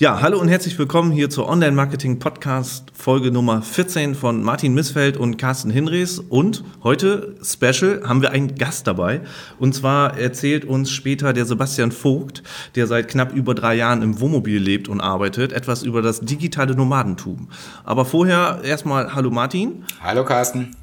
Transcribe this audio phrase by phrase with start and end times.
[0.00, 4.72] Ja, hallo und herzlich willkommen hier zur Online Marketing Podcast Folge Nummer 14 von Martin
[4.72, 6.18] Missfeld und Carsten Hinrichs.
[6.18, 9.20] Und heute, Special, haben wir einen Gast dabei.
[9.58, 12.42] Und zwar erzählt uns später der Sebastian Vogt,
[12.76, 16.74] der seit knapp über drei Jahren im Wohnmobil lebt und arbeitet, etwas über das digitale
[16.74, 17.50] Nomadentum.
[17.84, 19.84] Aber vorher erstmal Hallo Martin.
[20.02, 20.74] Hallo Carsten.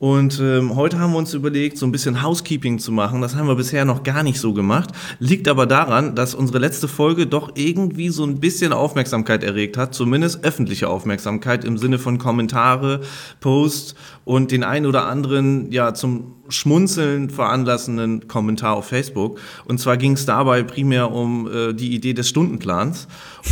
[0.00, 3.20] Und ähm, heute haben wir uns überlegt, so ein bisschen Housekeeping zu machen.
[3.20, 4.92] Das haben wir bisher noch gar nicht so gemacht.
[5.18, 9.94] Liegt aber daran, dass unsere letzte Folge doch irgendwie so ein bisschen Aufmerksamkeit erregt hat,
[9.94, 13.02] zumindest öffentliche Aufmerksamkeit im Sinne von Kommentare,
[13.40, 13.94] Posts
[14.24, 19.38] und den ein oder anderen ja zum Schmunzeln veranlassenden Kommentar auf Facebook.
[19.66, 23.06] Und zwar ging es dabei primär um äh, die Idee des Stundenplans.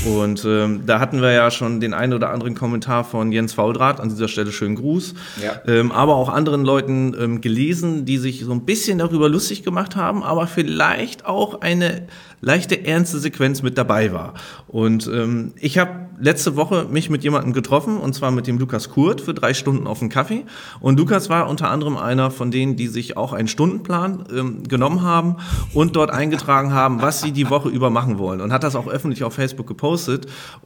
[0.06, 4.00] Und ähm, da hatten wir ja schon den einen oder anderen Kommentar von Jens Faudrat,
[4.00, 5.60] an dieser Stelle schönen Gruß, ja.
[5.66, 9.96] ähm, aber auch anderen Leuten ähm, gelesen, die sich so ein bisschen darüber lustig gemacht
[9.96, 12.06] haben, aber vielleicht auch eine
[12.40, 14.34] leichte ernste Sequenz mit dabei war.
[14.68, 18.90] Und ähm, ich habe letzte Woche mich mit jemandem getroffen, und zwar mit dem Lukas
[18.90, 20.44] Kurt für drei Stunden auf den Kaffee.
[20.80, 25.02] Und Lukas war unter anderem einer von denen, die sich auch einen Stundenplan ähm, genommen
[25.02, 25.36] haben
[25.74, 28.40] und dort eingetragen haben, was sie die Woche über machen wollen.
[28.40, 29.77] Und hat das auch öffentlich auf Facebook gepostet.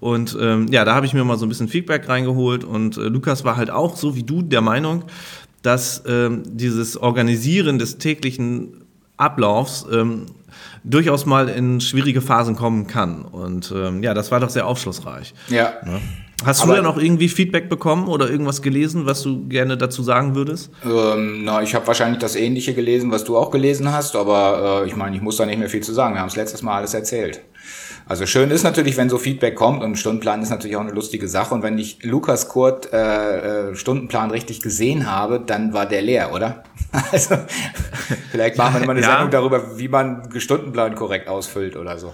[0.01, 2.65] Und ähm, ja, da habe ich mir mal so ein bisschen Feedback reingeholt.
[2.65, 5.05] Und äh, Lukas war halt auch, so wie du, der Meinung,
[5.63, 8.85] dass ähm, dieses Organisieren des täglichen
[9.17, 10.27] Ablaufs ähm,
[10.85, 13.23] durchaus mal in schwierige Phasen kommen kann.
[13.23, 15.35] Und ähm, ja, das war doch sehr aufschlussreich.
[15.49, 15.75] Ja.
[15.87, 16.01] ja.
[16.45, 20.35] Hast du denn auch irgendwie Feedback bekommen oder irgendwas gelesen, was du gerne dazu sagen
[20.35, 20.71] würdest?
[20.85, 24.89] Ähm, na, ich habe wahrscheinlich das Ähnliche gelesen, was du auch gelesen hast, aber äh,
[24.89, 26.15] ich meine, ich muss da nicht mehr viel zu sagen.
[26.15, 27.43] Wir haben es letztes Mal alles erzählt.
[28.13, 31.29] Also schön ist natürlich, wenn so Feedback kommt und Stundenplan ist natürlich auch eine lustige
[31.29, 31.55] Sache.
[31.55, 36.35] Und wenn ich Lukas Kurt äh, äh Stundenplan richtig gesehen habe, dann war der leer,
[36.35, 36.63] oder?
[37.11, 37.37] Also
[38.31, 39.13] vielleicht machen wir mal eine ja.
[39.13, 42.13] Sendung darüber, wie man Stundenplan korrekt ausfüllt oder so.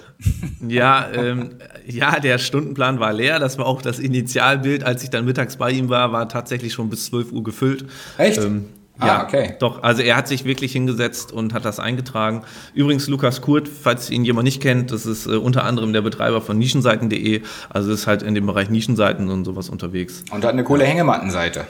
[0.68, 3.40] Ja, ähm, ja, der Stundenplan war leer.
[3.40, 6.90] Das war auch das Initialbild, als ich dann mittags bei ihm war, war tatsächlich schon
[6.90, 7.86] bis 12 Uhr gefüllt.
[8.18, 8.38] Echt?
[8.38, 8.66] Ähm,
[9.00, 9.54] Ah, ja, okay.
[9.60, 12.42] Doch, also er hat sich wirklich hingesetzt und hat das eingetragen.
[12.74, 16.40] Übrigens, Lukas Kurt, falls ihn jemand nicht kennt, das ist äh, unter anderem der Betreiber
[16.40, 20.24] von Nischenseiten.de, also ist halt in dem Bereich Nischenseiten und sowas unterwegs.
[20.32, 21.66] Und hat eine coole Hängemattenseite.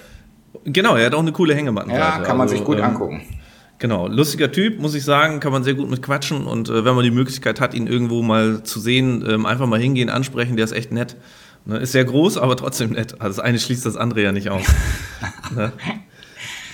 [0.64, 2.02] Genau, er hat auch eine coole Hängemattenseite.
[2.02, 3.22] Ja, kann man also, sich gut ähm, angucken.
[3.78, 6.94] Genau, lustiger Typ, muss ich sagen, kann man sehr gut mit quatschen und äh, wenn
[6.94, 10.64] man die Möglichkeit hat, ihn irgendwo mal zu sehen, ähm, einfach mal hingehen, ansprechen, der
[10.64, 11.16] ist echt nett.
[11.64, 13.20] Ne, ist sehr groß, aber trotzdem nett.
[13.20, 14.64] Also das eine schließt das andere ja nicht aus.
[15.54, 15.72] ne?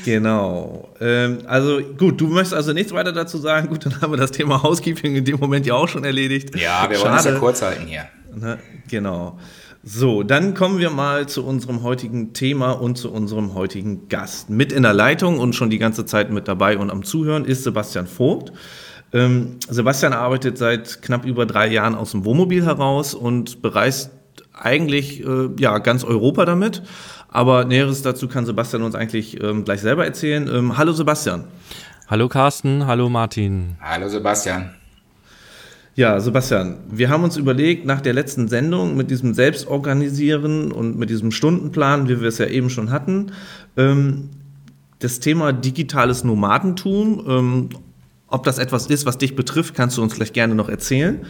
[0.04, 0.91] Genau.
[1.00, 3.69] Ähm, also gut, du möchtest also nichts weiter dazu sagen.
[3.69, 6.54] Gut, dann haben wir das Thema Housekeeping in dem Moment ja auch schon erledigt.
[6.54, 7.09] Ja, wir Schade.
[7.09, 8.04] wollen es ja kurz halten hier.
[8.34, 8.59] Ne?
[8.91, 9.38] Genau.
[9.82, 14.50] So, dann kommen wir mal zu unserem heutigen Thema und zu unserem heutigen Gast.
[14.50, 17.64] Mit in der Leitung und schon die ganze Zeit mit dabei und am Zuhören ist
[17.64, 18.53] Sebastian Vogt.
[19.12, 24.10] Ähm, Sebastian arbeitet seit knapp über drei Jahren aus dem Wohnmobil heraus und bereist
[24.54, 26.82] eigentlich äh, ja, ganz Europa damit.
[27.28, 30.48] Aber Näheres dazu kann Sebastian uns eigentlich ähm, gleich selber erzählen.
[30.48, 31.44] Ähm, hallo Sebastian.
[32.06, 33.76] Hallo Carsten, hallo Martin.
[33.81, 34.70] Hallo Sebastian.
[35.97, 41.09] Ja, Sebastian, wir haben uns überlegt, nach der letzten Sendung mit diesem Selbstorganisieren und mit
[41.09, 43.32] diesem Stundenplan, wie wir es ja eben schon hatten,
[43.76, 44.31] ähm,
[44.98, 47.69] das Thema digitales Nomadentum, ähm,
[48.26, 51.26] ob das etwas ist, was dich betrifft, kannst du uns vielleicht gerne noch erzählen.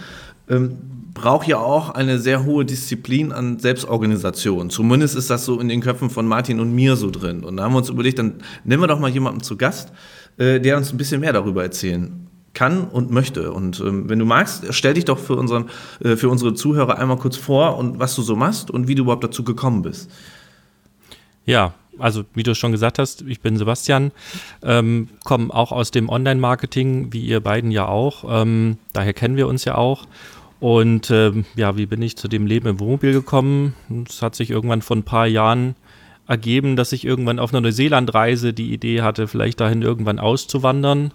[1.15, 4.69] Braucht ja auch eine sehr hohe Disziplin an Selbstorganisation.
[4.69, 7.45] Zumindest ist das so in den Köpfen von Martin und mir so drin.
[7.45, 9.93] Und da haben wir uns überlegt, dann nehmen wir doch mal jemanden zu Gast,
[10.39, 13.53] äh, der uns ein bisschen mehr darüber erzählen kann und möchte.
[13.53, 15.67] Und ähm, wenn du magst, stell dich doch für, unseren,
[16.01, 19.03] äh, für unsere Zuhörer einmal kurz vor und was du so machst und wie du
[19.03, 20.11] überhaupt dazu gekommen bist.
[21.45, 24.13] Ja, also wie du schon gesagt hast, ich bin Sebastian,
[24.63, 28.25] ähm, komme auch aus dem Online-Marketing, wie ihr beiden ja auch.
[28.29, 30.07] Ähm, daher kennen wir uns ja auch.
[30.65, 33.75] Und ähm, ja, wie bin ich zu dem Leben im Wohnmobil gekommen?
[34.09, 35.75] Es hat sich irgendwann vor ein paar Jahren
[36.27, 41.13] ergeben, dass ich irgendwann auf einer Neuseeland-Reise die Idee hatte, vielleicht dahin irgendwann auszuwandern.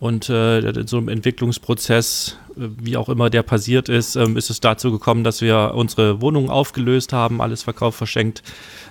[0.00, 4.50] Und äh, in so einem Entwicklungsprozess, äh, wie auch immer der passiert ist, äh, ist
[4.50, 8.42] es dazu gekommen, dass wir unsere Wohnung aufgelöst haben, alles verkauft, verschenkt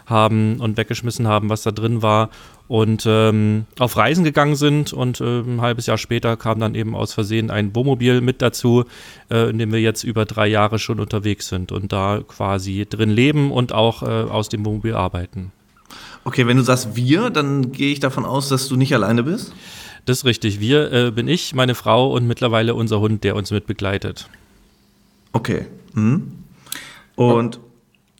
[0.05, 2.29] haben und weggeschmissen haben, was da drin war
[2.71, 6.95] und ähm, auf Reisen gegangen sind und äh, ein halbes Jahr später kam dann eben
[6.95, 8.85] aus Versehen ein Wohnmobil mit dazu,
[9.29, 13.09] äh, in dem wir jetzt über drei Jahre schon unterwegs sind und da quasi drin
[13.09, 15.51] leben und auch äh, aus dem Wohnmobil arbeiten.
[16.23, 19.51] Okay, wenn du sagst wir, dann gehe ich davon aus, dass du nicht alleine bist?
[20.05, 20.61] Das ist richtig.
[20.61, 24.29] Wir äh, bin ich, meine Frau und mittlerweile unser Hund, der uns mit begleitet.
[25.33, 25.65] Okay.
[25.93, 26.31] Mhm.
[27.17, 27.59] Und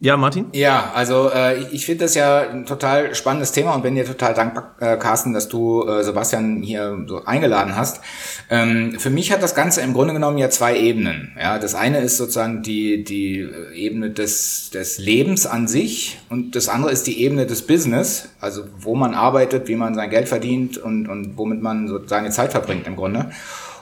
[0.03, 0.48] Ja, Martin?
[0.53, 4.03] Ja, also äh, ich, ich finde das ja ein total spannendes Thema und bin dir
[4.03, 8.01] total dankbar, äh, Carsten, dass du äh, Sebastian hier so eingeladen hast.
[8.50, 11.33] Ähm, für mich hat das Ganze im Grunde genommen ja zwei Ebenen.
[11.39, 16.68] Ja, das eine ist sozusagen die die Ebene des des Lebens an sich und das
[16.68, 20.80] andere ist die Ebene des Business, also wo man arbeitet, wie man sein Geld verdient
[20.80, 23.30] und und womit man so seine Zeit verbringt im Grunde.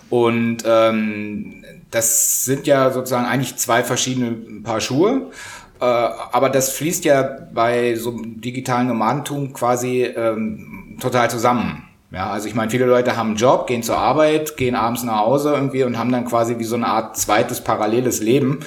[0.10, 4.32] Und ähm, das sind ja sozusagen eigentlich zwei verschiedene
[4.64, 5.32] Paar Schuhe.
[5.80, 11.86] Äh, aber das fließt ja bei so einem digitalen Nomadentum quasi ähm, total zusammen.
[12.12, 15.20] Ja, also ich meine, viele Leute haben einen Job, gehen zur Arbeit, gehen abends nach
[15.20, 18.62] Hause irgendwie und haben dann quasi wie so eine Art zweites paralleles Leben.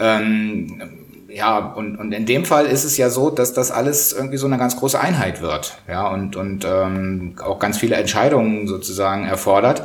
[0.00, 0.80] Ähm,
[1.28, 4.46] ja, und, und in dem Fall ist es ja so, dass das alles irgendwie so
[4.46, 9.82] eine ganz große Einheit wird, ja, und, und ähm, auch ganz viele Entscheidungen sozusagen erfordert,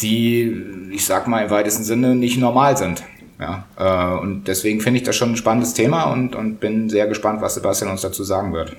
[0.00, 3.02] die, ich sag mal, im weitesten Sinne nicht normal sind.
[3.38, 7.06] Ja, äh, und deswegen finde ich das schon ein spannendes Thema und, und bin sehr
[7.06, 8.74] gespannt, was Sebastian uns dazu sagen wird.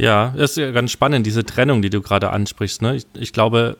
[0.00, 2.80] Ja, das ist ja ganz spannend, diese Trennung, die du gerade ansprichst.
[2.80, 2.96] Ne?
[2.96, 3.76] Ich, ich, glaube,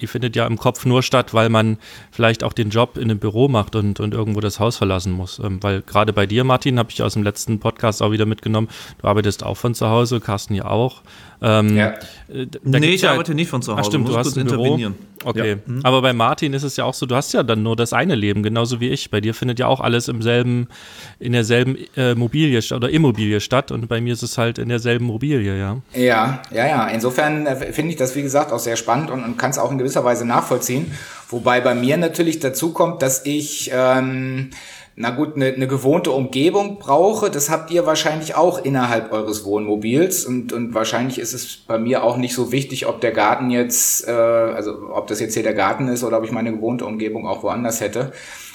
[0.00, 1.76] die findet ja im Kopf nur statt, weil man
[2.10, 5.38] vielleicht auch den Job in einem Büro macht und, und irgendwo das Haus verlassen muss.
[5.38, 8.68] Ähm, weil gerade bei dir, Martin, habe ich aus dem letzten Podcast auch wieder mitgenommen,
[9.02, 11.02] du arbeitest auch von zu Hause, Carsten ja auch.
[11.40, 11.94] Ähm, ja.
[12.28, 13.82] Äh, nee, ich ja, arbeite nicht von zu Hause.
[13.82, 14.78] Ach stimmt, du hast ein Büro.
[15.24, 15.56] Okay, ja.
[15.66, 15.80] mhm.
[15.82, 18.14] aber bei Martin ist es ja auch so, du hast ja dann nur das eine
[18.14, 19.10] Leben, genauso wie ich.
[19.10, 20.68] Bei dir findet ja auch alles im selben,
[21.18, 25.06] in derselben äh, Mobilie oder Immobilie statt und bei mir ist es halt in derselben
[25.06, 25.78] Mobilie, ja.
[25.94, 26.88] Ja, ja, ja.
[26.88, 29.70] Insofern äh, finde ich das, wie gesagt, auch sehr spannend und, und kann es auch
[29.72, 30.92] in gewisser Weise nachvollziehen.
[31.28, 34.50] Wobei bei mir natürlich dazu kommt, dass ich ähm,
[35.00, 40.24] na gut, eine, eine gewohnte Umgebung brauche, das habt ihr wahrscheinlich auch innerhalb eures Wohnmobils
[40.24, 44.08] und, und wahrscheinlich ist es bei mir auch nicht so wichtig, ob der Garten jetzt,
[44.08, 47.28] äh, also ob das jetzt hier der Garten ist oder ob ich meine gewohnte Umgebung
[47.28, 48.12] auch woanders hätte.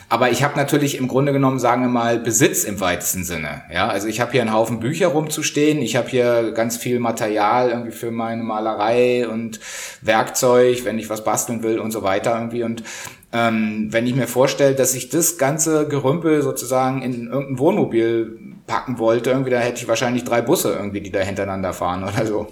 [0.10, 3.63] Aber ich habe natürlich im Grunde genommen, sagen wir mal, Besitz im weitesten Sinne.
[3.74, 7.69] Ja, also ich habe hier einen Haufen Bücher rumzustehen, ich habe hier ganz viel Material
[7.69, 9.62] irgendwie für meine Malerei und
[10.01, 12.63] Werkzeug, wenn ich was basteln will und so weiter irgendwie.
[12.63, 12.84] Und
[13.33, 19.00] ähm, wenn ich mir vorstelle, dass ich das ganze Gerümpel sozusagen in irgendein Wohnmobil packen
[19.00, 22.47] wollte, irgendwie, da hätte ich wahrscheinlich drei Busse irgendwie, die da hintereinander fahren oder so.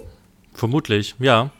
[0.52, 1.50] Vermutlich, ja.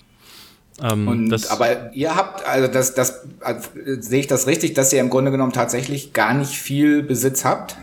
[0.83, 3.69] Ähm, und, aber ihr habt, also das, das, also,
[4.01, 7.77] sehe ich das richtig, dass ihr im Grunde genommen tatsächlich gar nicht viel Besitz habt?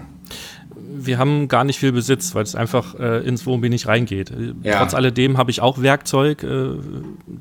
[1.06, 4.32] Wir haben gar nicht viel Besitz, weil es einfach äh, ins Wohnmobil nicht reingeht.
[4.64, 4.80] Ja.
[4.80, 6.70] Trotz alledem habe ich auch Werkzeug, äh,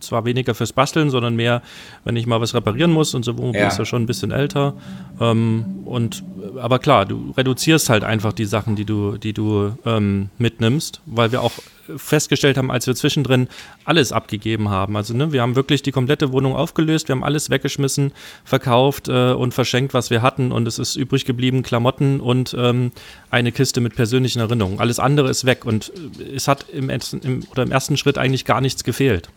[0.01, 1.63] zwar weniger fürs Basteln, sondern mehr,
[2.05, 3.15] wenn ich mal was reparieren muss.
[3.15, 3.69] Unser Wohnmobil ja.
[3.69, 4.75] ist ja schon ein bisschen älter.
[5.21, 6.23] Ähm, und,
[6.61, 11.33] aber klar, du reduzierst halt einfach die Sachen, die du, die du ähm, mitnimmst, weil
[11.33, 11.53] wir auch
[11.97, 13.49] festgestellt haben, als wir zwischendrin
[13.85, 14.97] alles abgegeben haben.
[14.97, 18.13] Also ne, wir haben wirklich die komplette Wohnung aufgelöst, wir haben alles weggeschmissen,
[18.45, 22.93] verkauft äh, und verschenkt, was wir hatten und es ist übrig geblieben Klamotten und ähm,
[23.31, 24.81] eine Kiste mit persönlichen Erinnerungen.
[24.81, 28.45] Alles andere ist weg und äh, es hat im, im, oder im ersten Schritt eigentlich
[28.45, 29.29] gar nichts gefehlt.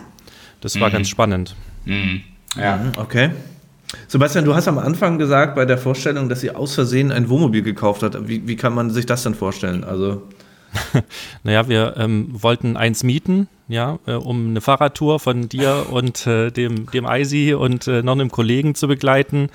[0.62, 0.94] Das war mhm.
[0.94, 1.56] ganz spannend.
[1.86, 2.21] Mhm.
[2.57, 3.31] Ja, mhm, okay.
[4.07, 7.62] Sebastian, du hast am Anfang gesagt bei der Vorstellung, dass ihr aus Versehen ein Wohnmobil
[7.62, 8.27] gekauft habt.
[8.27, 9.83] Wie, wie kann man sich das denn vorstellen?
[9.83, 10.24] Also
[11.44, 16.51] naja, wir ähm, wollten eins mieten, ja, äh, um eine Fahrradtour von dir und äh,
[16.51, 19.50] dem, dem Eisi und äh, noch einem Kollegen zu begleiten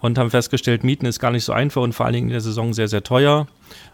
[0.00, 2.40] und haben festgestellt, Mieten ist gar nicht so einfach und vor allen Dingen in der
[2.40, 3.46] Saison sehr, sehr teuer.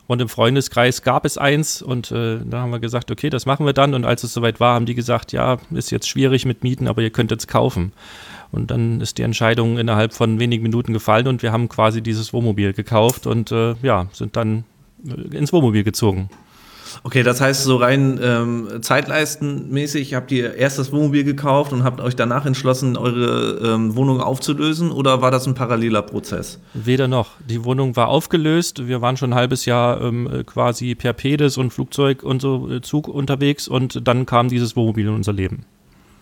[0.06, 3.66] Und im Freundeskreis gab es eins und äh, da haben wir gesagt, okay, das machen
[3.66, 3.92] wir dann.
[3.92, 7.02] Und als es soweit war, haben die gesagt, ja, ist jetzt schwierig mit Mieten, aber
[7.02, 7.92] ihr könnt jetzt kaufen.
[8.50, 12.32] Und dann ist die Entscheidung innerhalb von wenigen Minuten gefallen und wir haben quasi dieses
[12.32, 14.64] Wohnmobil gekauft und äh, ja, sind dann
[15.06, 16.30] äh, ins Wohnmobil gezogen.
[17.02, 22.00] Okay, das heißt, so rein ähm, zeitleistenmäßig habt ihr erst das Wohnmobil gekauft und habt
[22.00, 26.60] euch danach entschlossen, eure ähm, Wohnung aufzulösen oder war das ein paralleler Prozess?
[26.74, 27.32] Weder noch.
[27.48, 28.86] Die Wohnung war aufgelöst.
[28.88, 32.80] Wir waren schon ein halbes Jahr ähm, quasi per Pedes und Flugzeug und so äh,
[32.80, 35.64] Zug unterwegs und dann kam dieses Wohnmobil in unser Leben.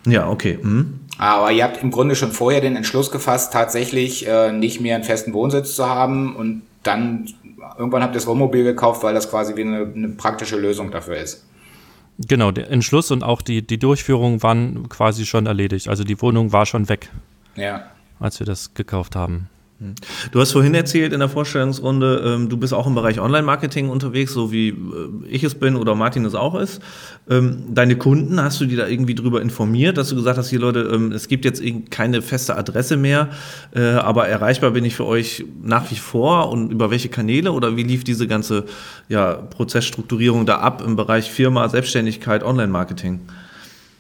[0.06, 0.58] Ja, okay.
[0.62, 1.00] Mhm.
[1.18, 5.04] Aber ihr habt im Grunde schon vorher den Entschluss gefasst, tatsächlich äh, nicht mehr einen
[5.04, 7.28] festen Wohnsitz zu haben und dann
[7.78, 11.16] irgendwann habt ihr das Wohnmobil gekauft, weil das quasi wie eine, eine praktische Lösung dafür
[11.16, 11.45] ist.
[12.18, 15.88] Genau, der Entschluss und auch die, die Durchführung waren quasi schon erledigt.
[15.88, 17.11] Also die Wohnung war schon weg,
[17.56, 17.90] ja.
[18.21, 19.49] als wir das gekauft haben.
[19.78, 19.95] Hm.
[20.33, 24.33] Du hast vorhin erzählt in der Vorstellungsrunde, ähm, du bist auch im Bereich Online-Marketing unterwegs,
[24.33, 24.75] so wie äh,
[25.28, 26.80] ich es bin oder Martin es auch ist.
[27.28, 30.61] Ähm, deine Kunden, hast du die da irgendwie drüber informiert, dass du gesagt hast, hier
[30.61, 33.28] Leute, ähm, es gibt jetzt keine feste Adresse mehr,
[33.75, 37.76] äh, aber erreichbar bin ich für euch nach wie vor und über welche Kanäle oder
[37.76, 38.64] wie lief diese ganze
[39.11, 43.21] ja, Prozessstrukturierung da ab im Bereich Firma, Selbstständigkeit, Online-Marketing?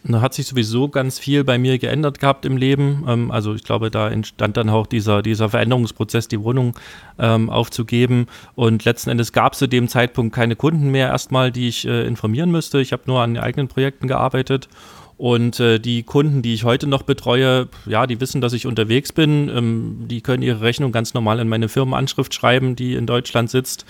[0.08, 3.04] Da hat sich sowieso ganz viel bei mir geändert gehabt im Leben.
[3.08, 6.74] Ähm, also ich glaube, da entstand dann auch dieser, dieser Veränderungsprozess, die Wohnung
[7.18, 8.26] ähm, aufzugeben.
[8.54, 12.06] Und letzten Endes gab es zu dem Zeitpunkt keine Kunden mehr erstmal, die ich äh,
[12.06, 12.80] informieren müsste.
[12.80, 14.68] Ich habe nur an eigenen Projekten gearbeitet.
[15.18, 19.12] Und äh, die Kunden, die ich heute noch betreue, ja, die wissen, dass ich unterwegs
[19.12, 19.48] bin.
[19.48, 23.86] Ähm, die können ihre Rechnung ganz normal in meine Firmenanschrift schreiben, die in Deutschland sitzt.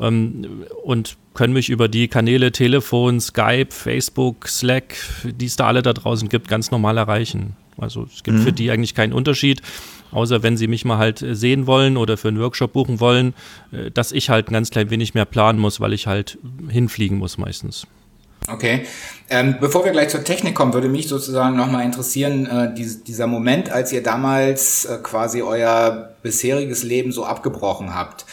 [0.00, 4.94] Ähm, und können mich über die Kanäle Telefon, Skype, Facebook, Slack,
[5.24, 7.56] die es da alle da draußen gibt, ganz normal erreichen.
[7.78, 8.42] Also es gibt mhm.
[8.42, 9.62] für die eigentlich keinen Unterschied,
[10.12, 13.32] außer wenn sie mich mal halt sehen wollen oder für einen Workshop buchen wollen,
[13.72, 16.36] äh, dass ich halt ein ganz klein wenig mehr planen muss, weil ich halt
[16.68, 17.86] hinfliegen muss meistens.
[18.46, 18.84] Okay.
[19.30, 23.26] Ähm, bevor wir gleich zur Technik kommen, würde mich sozusagen nochmal interessieren, äh, dies, dieser
[23.26, 28.26] Moment, als ihr damals äh, quasi euer bisheriges Leben so abgebrochen habt.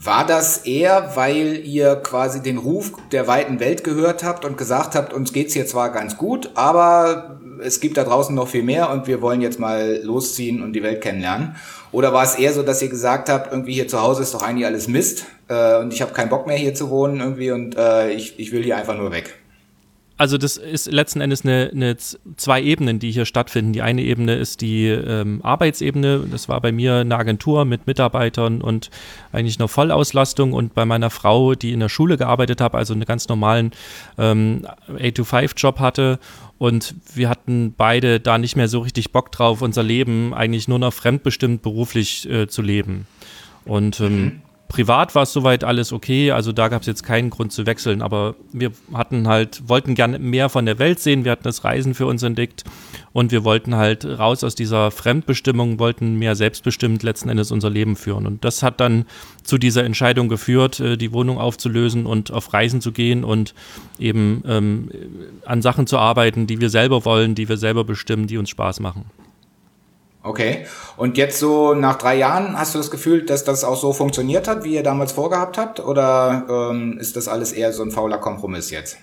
[0.00, 4.94] War das eher, weil ihr quasi den Ruf der weiten Welt gehört habt und gesagt
[4.94, 8.90] habt, uns geht's hier zwar ganz gut, aber es gibt da draußen noch viel mehr
[8.90, 11.56] und wir wollen jetzt mal losziehen und die Welt kennenlernen?
[11.90, 14.42] Oder war es eher so, dass ihr gesagt habt, irgendwie hier zu Hause ist doch
[14.42, 17.76] eigentlich alles Mist äh, und ich habe keinen Bock mehr hier zu wohnen irgendwie und
[17.76, 19.34] äh, ich, ich will hier einfach nur weg?
[20.18, 23.72] Also das ist letzten Endes eine, eine, zwei Ebenen, die hier stattfinden.
[23.72, 26.26] Die eine Ebene ist die ähm, Arbeitsebene.
[26.28, 28.90] Das war bei mir eine Agentur mit Mitarbeitern und
[29.30, 30.54] eigentlich eine Vollauslastung.
[30.54, 33.70] Und bei meiner Frau, die in der Schule gearbeitet hat, also einen ganz normalen
[34.18, 36.18] ähm, 8-to-5-Job hatte.
[36.58, 40.80] Und wir hatten beide da nicht mehr so richtig Bock drauf, unser Leben eigentlich nur
[40.80, 43.06] noch fremdbestimmt beruflich äh, zu leben.
[43.64, 47.30] Und ähm, mhm privat war es soweit alles okay, also da gab es jetzt keinen
[47.30, 51.32] Grund zu wechseln, aber wir hatten halt, wollten gerne mehr von der Welt sehen, wir
[51.32, 52.64] hatten das Reisen für uns entdeckt
[53.12, 57.96] und wir wollten halt raus aus dieser Fremdbestimmung, wollten mehr selbstbestimmt letzten Endes unser Leben
[57.96, 58.26] führen.
[58.26, 59.06] Und das hat dann
[59.42, 63.54] zu dieser Entscheidung geführt, äh, die Wohnung aufzulösen und auf Reisen zu gehen und
[63.98, 64.90] eben ähm,
[65.46, 68.80] an Sachen zu arbeiten, die wir selber wollen, die wir selber bestimmen, die uns Spaß
[68.80, 69.06] machen.
[70.22, 70.66] Okay.
[70.96, 74.48] Und jetzt so nach drei Jahren hast du das Gefühl, dass das auch so funktioniert
[74.48, 75.80] hat, wie ihr damals vorgehabt habt?
[75.80, 78.98] Oder ähm, ist das alles eher so ein fauler Kompromiss jetzt?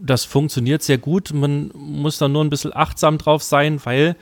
[0.00, 1.32] Das funktioniert sehr gut.
[1.34, 4.16] Man muss da nur ein bisschen achtsam drauf sein, weil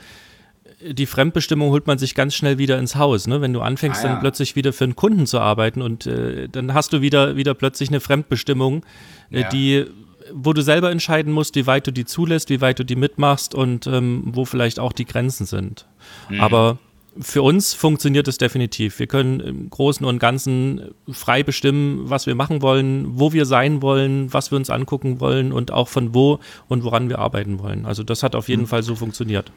[0.80, 3.26] die Fremdbestimmung holt man sich ganz schnell wieder ins Haus.
[3.26, 3.40] Ne?
[3.40, 4.12] Wenn du anfängst, ah, ja.
[4.12, 7.54] dann plötzlich wieder für einen Kunden zu arbeiten und äh, dann hast du wieder, wieder
[7.54, 8.85] plötzlich eine Fremdbestimmung,
[9.30, 9.49] äh, ja.
[9.49, 9.87] die
[10.33, 13.54] wo du selber entscheiden musst, wie weit du die zulässt, wie weit du die mitmachst
[13.54, 15.87] und ähm, wo vielleicht auch die Grenzen sind.
[16.28, 16.40] Mhm.
[16.40, 16.78] Aber
[17.21, 18.99] für uns funktioniert es definitiv.
[18.99, 23.83] Wir können im Großen und Ganzen frei bestimmen, was wir machen wollen, wo wir sein
[23.83, 27.87] wollen, was wir uns angucken wollen und auch von wo und woran wir arbeiten wollen.
[27.87, 28.66] Also das hat auf jeden mhm.
[28.66, 29.50] Fall so funktioniert.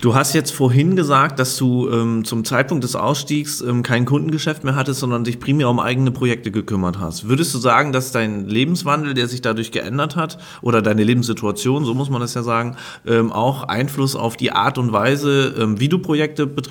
[0.00, 4.64] Du hast jetzt vorhin gesagt, dass du ähm, zum Zeitpunkt des Ausstiegs ähm, kein Kundengeschäft
[4.64, 7.28] mehr hattest, sondern dich primär um eigene Projekte gekümmert hast.
[7.28, 11.94] Würdest du sagen, dass dein Lebenswandel, der sich dadurch geändert hat, oder deine Lebenssituation, so
[11.94, 15.88] muss man das ja sagen, ähm, auch Einfluss auf die Art und Weise, ähm, wie
[15.88, 16.70] du Projekte bet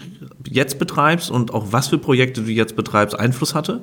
[0.49, 3.81] jetzt betreibst und auch was für Projekte du jetzt betreibst, Einfluss hatte?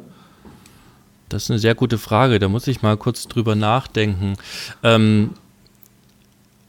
[1.29, 2.39] Das ist eine sehr gute Frage.
[2.39, 4.35] Da muss ich mal kurz drüber nachdenken.
[4.83, 5.31] Ähm,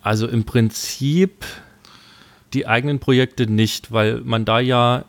[0.01, 1.45] also im Prinzip
[2.53, 5.05] die eigenen Projekte nicht, weil man da ja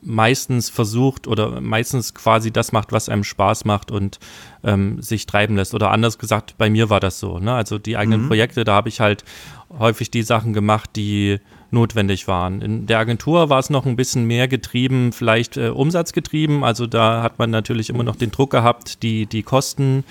[0.00, 4.18] meistens versucht oder meistens quasi das macht, was einem Spaß macht und
[4.62, 5.74] ähm, sich treiben lässt.
[5.74, 7.38] Oder anders gesagt, bei mir war das so.
[7.38, 7.52] Ne?
[7.52, 8.28] Also die eigenen mhm.
[8.28, 9.24] Projekte, da habe ich halt
[9.76, 12.62] häufig die Sachen gemacht, die notwendig waren.
[12.62, 16.64] In der Agentur war es noch ein bisschen mehr getrieben, vielleicht äh, umsatzgetrieben.
[16.64, 20.04] Also da hat man natürlich immer noch den Druck gehabt, die, die Kosten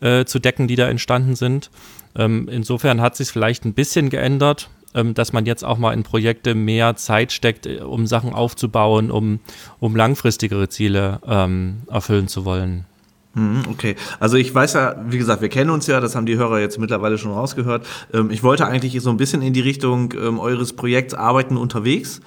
[0.00, 1.70] äh, zu decken, die da entstanden sind.
[2.16, 4.68] Ähm, insofern hat sich vielleicht ein bisschen geändert.
[4.94, 9.10] Ähm, dass man jetzt auch mal in Projekte mehr Zeit steckt, äh, um Sachen aufzubauen,
[9.10, 9.40] um,
[9.78, 12.86] um langfristigere Ziele ähm, erfüllen zu wollen.
[13.34, 16.38] Mhm, okay, also ich weiß ja, wie gesagt, wir kennen uns ja, das haben die
[16.38, 17.86] Hörer jetzt mittlerweile schon rausgehört.
[18.14, 22.20] Ähm, ich wollte eigentlich so ein bisschen in die Richtung eures Projekts Arbeiten unterwegs.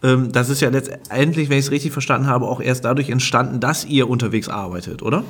[0.00, 3.84] das ist ja letztendlich, wenn ich es richtig verstanden habe, auch erst dadurch entstanden, dass
[3.84, 5.24] ihr unterwegs arbeitet, oder?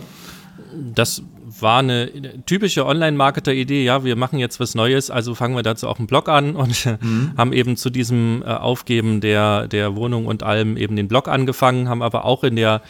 [0.95, 1.23] Das
[1.61, 5.99] war eine typische Online-Marketer-Idee, ja, wir machen jetzt was Neues, also fangen wir dazu auch
[5.99, 7.33] einen Blog an und mhm.
[7.37, 11.89] haben eben zu diesem äh, Aufgeben der, der Wohnung und allem eben den Blog angefangen,
[11.89, 12.83] haben aber auch in der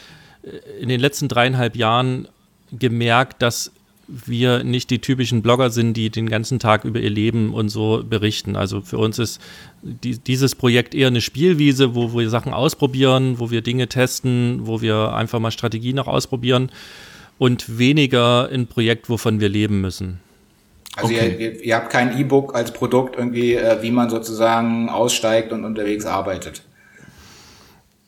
[0.43, 2.27] äh, in den letzten dreieinhalb Jahren
[2.71, 3.71] gemerkt, dass
[4.07, 8.03] wir nicht die typischen Blogger sind, die den ganzen Tag über ihr Leben und so
[8.03, 8.55] berichten.
[8.55, 9.39] Also für uns ist
[9.83, 14.81] die, dieses Projekt eher eine Spielwiese, wo wir Sachen ausprobieren, wo wir Dinge testen, wo
[14.81, 16.71] wir einfach mal Strategien noch ausprobieren
[17.39, 20.19] und weniger ein Projekt, wovon wir leben müssen.
[20.95, 21.35] Also okay.
[21.39, 26.05] ihr, ihr, habt kein E-Book als Produkt irgendwie, äh, wie man sozusagen aussteigt und unterwegs
[26.05, 26.61] arbeitet.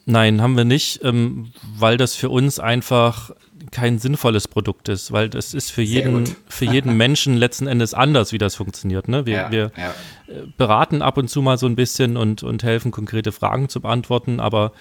[0.06, 3.32] Nein, haben wir nicht, ähm, weil das für uns einfach
[3.72, 8.34] kein sinnvolles Produkt ist, weil das ist für jeden, für jeden Menschen letzten Endes anders,
[8.34, 9.08] wie das funktioniert.
[9.08, 9.26] Ne?
[9.26, 9.92] Wir, ja, wir ja.
[10.28, 13.80] Äh, beraten ab und zu mal so ein bisschen und, und helfen, konkrete Fragen zu
[13.80, 14.74] beantworten, aber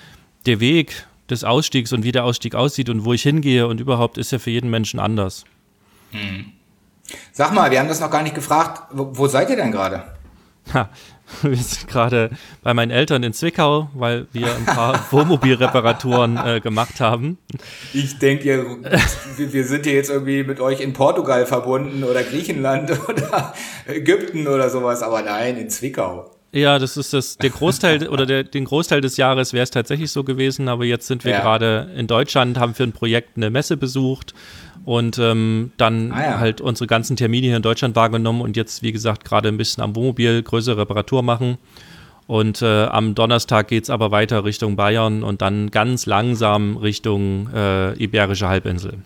[0.47, 4.19] der Weg des Ausstiegs und wie der Ausstieg aussieht und wo ich hingehe und überhaupt
[4.19, 5.45] ist ja für jeden Menschen anders.
[6.11, 6.53] Hm.
[7.33, 8.83] Sag mal, wir haben das noch gar nicht gefragt.
[8.93, 10.05] Wo, wo seid ihr denn gerade?
[11.43, 12.31] Wir sind gerade
[12.63, 17.39] bei meinen Eltern in Zwickau, weil wir ein paar Wohnmobilreparaturen äh, gemacht haben.
[17.93, 18.67] Ich denke,
[19.37, 23.55] wir sind hier jetzt irgendwie mit euch in Portugal verbunden oder Griechenland oder
[23.87, 26.31] Ägypten oder sowas, aber nein, in Zwickau.
[26.52, 30.11] Ja, das ist das, der Großteil oder der, den Großteil des Jahres wäre es tatsächlich
[30.11, 31.40] so gewesen, aber jetzt sind wir ja.
[31.40, 34.35] gerade in Deutschland, haben für ein Projekt eine Messe besucht
[34.85, 36.38] und ähm, dann ah, ja.
[36.40, 39.83] halt unsere ganzen Termine hier in Deutschland wahrgenommen und jetzt, wie gesagt, gerade ein bisschen
[39.83, 41.59] am Wohnmobil größere Reparatur machen.
[42.26, 47.50] Und äh, am Donnerstag geht es aber weiter Richtung Bayern und dann ganz langsam Richtung
[47.52, 48.99] äh, Iberische Halbinsel.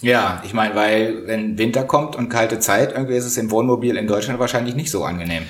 [0.00, 3.96] Ja, ich meine, weil wenn Winter kommt und kalte Zeit, irgendwie ist es im Wohnmobil
[3.96, 5.42] in Deutschland wahrscheinlich nicht so angenehm.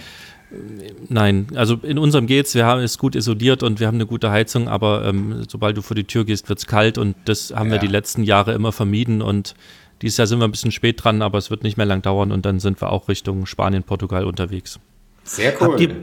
[1.09, 2.55] Nein, also in unserem geht's.
[2.55, 5.83] Wir haben es gut isoliert und wir haben eine gute Heizung, aber ähm, sobald du
[5.83, 7.73] vor die Tür gehst, wird es kalt und das haben ja.
[7.73, 9.55] wir die letzten Jahre immer vermieden und
[10.03, 12.33] dieses Jahr sind wir ein bisschen spät dran, aber es wird nicht mehr lang dauern
[12.33, 14.81] und dann sind wir auch Richtung Spanien, Portugal unterwegs.
[15.23, 15.69] Sehr cool.
[15.69, 15.97] Habt ihr,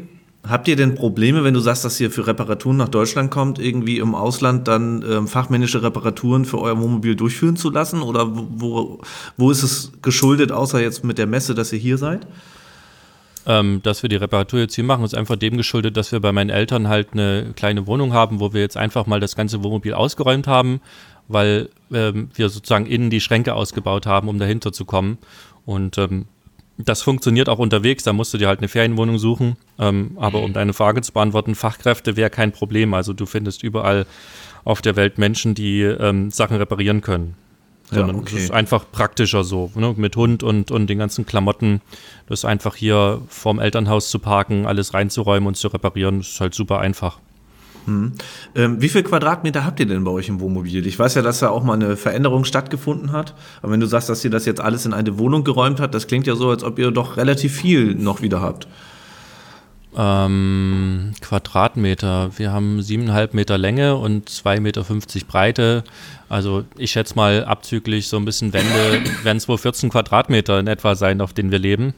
[0.47, 3.99] habt ihr denn Probleme, wenn du sagst, dass ihr für Reparaturen nach Deutschland kommt, irgendwie
[3.99, 8.01] im Ausland dann ähm, fachmännische Reparaturen für euer Wohnmobil durchführen zu lassen?
[8.01, 9.01] Oder wo,
[9.35, 12.25] wo ist es geschuldet, außer jetzt mit der Messe, dass ihr hier seid?
[13.49, 16.31] Ähm, dass wir die Reparatur jetzt hier machen, ist einfach dem geschuldet, dass wir bei
[16.31, 19.95] meinen Eltern halt eine kleine Wohnung haben, wo wir jetzt einfach mal das ganze Wohnmobil
[19.95, 20.81] ausgeräumt haben,
[21.27, 25.17] weil ähm, wir sozusagen innen die Schränke ausgebaut haben, um dahinter zu kommen.
[25.65, 26.25] Und ähm,
[26.77, 29.57] das funktioniert auch unterwegs, da musst du dir halt eine Ferienwohnung suchen.
[29.79, 32.93] Ähm, aber um deine Frage zu beantworten, Fachkräfte wäre kein Problem.
[32.93, 34.05] Also du findest überall
[34.63, 37.35] auf der Welt Menschen, die ähm, Sachen reparieren können
[37.91, 38.35] sondern ja, okay.
[38.37, 39.93] es ist einfach praktischer so, ne?
[39.97, 41.81] mit Hund und, und den ganzen Klamotten,
[42.27, 46.79] das einfach hier vorm Elternhaus zu parken, alles reinzuräumen und zu reparieren, ist halt super
[46.79, 47.19] einfach.
[47.85, 48.11] Hm.
[48.55, 50.85] Ähm, wie viel Quadratmeter habt ihr denn bei euch im Wohnmobil?
[50.85, 53.33] Ich weiß ja, dass da auch mal eine Veränderung stattgefunden hat.
[53.61, 56.07] Aber wenn du sagst, dass ihr das jetzt alles in eine Wohnung geräumt habt, das
[56.07, 58.67] klingt ja so, als ob ihr doch relativ viel noch wieder habt.
[60.01, 62.31] Ähm, Quadratmeter.
[62.37, 65.83] Wir haben siebeneinhalb Meter Länge und zwei Meter fünfzig Breite.
[66.29, 70.67] Also ich schätze mal abzüglich so ein bisschen Wände werden es wohl 14 Quadratmeter in
[70.67, 71.93] etwa sein, auf denen wir leben.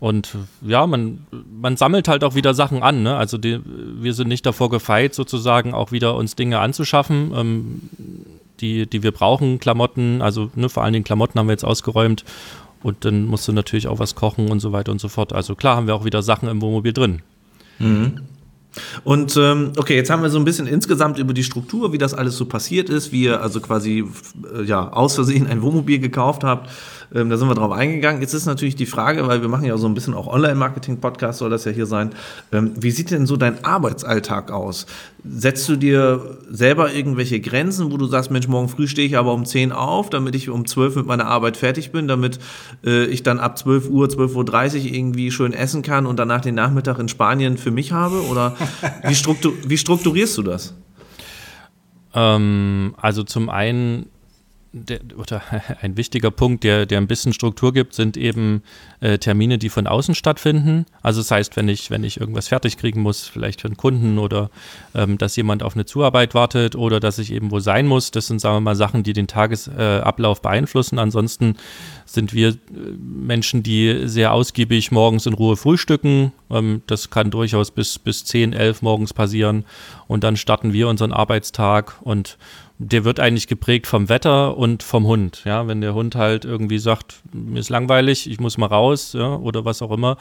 [0.00, 3.02] Und ja, man, man sammelt halt auch wieder Sachen an.
[3.02, 3.16] Ne?
[3.16, 7.80] Also die, wir sind nicht davor gefeit, sozusagen auch wieder uns Dinge anzuschaffen, ähm,
[8.60, 12.24] die, die wir brauchen, Klamotten, also ne, vor allen Dingen Klamotten haben wir jetzt ausgeräumt
[12.82, 15.32] und dann musst du natürlich auch was kochen und so weiter und so fort.
[15.32, 17.22] Also klar haben wir auch wieder Sachen im Wohnmobil drin.
[17.78, 18.20] Mhm.
[19.04, 22.14] Und ähm, okay, jetzt haben wir so ein bisschen insgesamt über die Struktur, wie das
[22.14, 24.04] alles so passiert ist, wie ihr also quasi
[24.54, 26.70] äh, ja aus Versehen ein Wohnmobil gekauft habt.
[27.14, 28.20] Ähm, da sind wir drauf eingegangen.
[28.20, 31.50] Jetzt ist natürlich die Frage, weil wir machen ja so ein bisschen auch Online-Marketing-Podcast, soll
[31.50, 32.10] das ja hier sein.
[32.52, 34.86] Ähm, wie sieht denn so dein Arbeitsalltag aus?
[35.24, 39.32] Setzt du dir selber irgendwelche Grenzen, wo du sagst, Mensch, morgen früh stehe ich aber
[39.32, 42.38] um 10 auf, damit ich um 12 mit meiner Arbeit fertig bin, damit
[42.84, 44.34] äh, ich dann ab 12 Uhr, 12.30
[44.80, 48.22] Uhr irgendwie schön essen kann und danach den Nachmittag in Spanien für mich habe?
[48.26, 48.54] Oder
[49.04, 50.74] wie, struktur wie strukturierst du das?
[52.14, 54.06] Ähm, also zum einen
[54.72, 55.42] der, oder
[55.80, 58.62] ein wichtiger Punkt, der, der ein bisschen Struktur gibt, sind eben
[59.00, 60.86] äh, Termine, die von außen stattfinden.
[61.02, 64.18] Also das heißt, wenn ich, wenn ich irgendwas fertig kriegen muss, vielleicht für einen Kunden
[64.18, 64.50] oder
[64.94, 68.26] ähm, dass jemand auf eine Zuarbeit wartet oder dass ich eben wo sein muss, das
[68.26, 70.98] sind, sagen wir mal, Sachen, die den Tagesablauf äh, beeinflussen.
[70.98, 71.56] Ansonsten
[72.04, 72.56] sind wir äh,
[72.98, 76.32] Menschen, die sehr ausgiebig morgens in Ruhe frühstücken.
[76.50, 79.64] Ähm, das kann durchaus bis, bis 10, 11 morgens passieren.
[80.06, 82.38] Und dann starten wir unseren Arbeitstag und
[82.80, 85.42] der wird eigentlich geprägt vom Wetter und vom Hund.
[85.44, 89.34] Ja, wenn der Hund halt irgendwie sagt, mir ist langweilig, ich muss mal raus, ja,
[89.34, 90.16] oder was auch immer,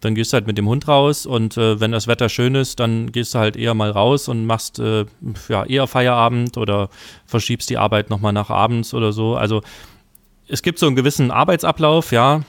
[0.00, 2.80] dann gehst du halt mit dem Hund raus und äh, wenn das Wetter schön ist,
[2.80, 5.06] dann gehst du halt eher mal raus und machst äh,
[5.48, 6.90] ja eher Feierabend oder
[7.26, 9.36] verschiebst die Arbeit nochmal nach abends oder so.
[9.36, 9.62] Also
[10.48, 12.42] es gibt so einen gewissen Arbeitsablauf, ja,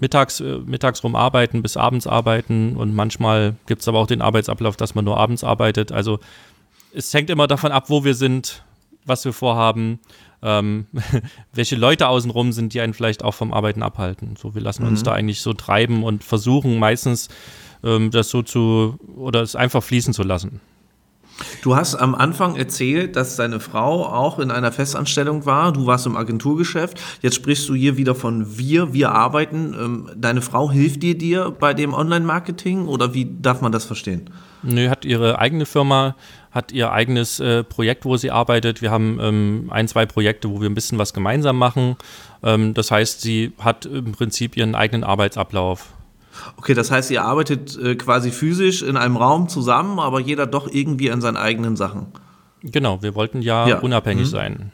[0.00, 4.22] mittags, äh, mittags rum arbeiten bis abends arbeiten und manchmal gibt es aber auch den
[4.22, 5.92] Arbeitsablauf, dass man nur abends arbeitet.
[5.92, 6.20] Also
[6.94, 8.62] es hängt immer davon ab, wo wir sind,
[9.04, 10.00] was wir vorhaben,
[10.42, 10.86] ähm,
[11.52, 14.36] welche Leute außenrum sind, die einen vielleicht auch vom Arbeiten abhalten.
[14.36, 14.90] So, wir lassen mhm.
[14.90, 17.28] uns da eigentlich so treiben und versuchen meistens
[17.82, 20.60] ähm, das so zu oder es einfach fließen zu lassen.
[21.62, 25.72] Du hast am Anfang erzählt, dass deine Frau auch in einer Festanstellung war.
[25.72, 27.00] Du warst im Agenturgeschäft.
[27.22, 29.74] Jetzt sprichst du hier wieder von wir, wir arbeiten.
[29.78, 34.30] Ähm, deine Frau hilft dir dir bei dem Online-Marketing oder wie darf man das verstehen?
[34.62, 36.16] Nö, hat ihre eigene Firma,
[36.50, 38.80] hat ihr eigenes äh, Projekt, wo sie arbeitet.
[38.80, 41.96] Wir haben ähm, ein, zwei Projekte, wo wir ein bisschen was gemeinsam machen.
[42.42, 45.93] Ähm, das heißt, sie hat im Prinzip ihren eigenen Arbeitsablauf.
[46.56, 50.68] Okay, das heißt, ihr arbeitet äh, quasi physisch in einem Raum zusammen, aber jeder doch
[50.70, 52.06] irgendwie an seinen eigenen Sachen.
[52.62, 53.78] Genau, wir wollten ja, ja.
[53.78, 54.30] unabhängig mhm.
[54.30, 54.72] sein.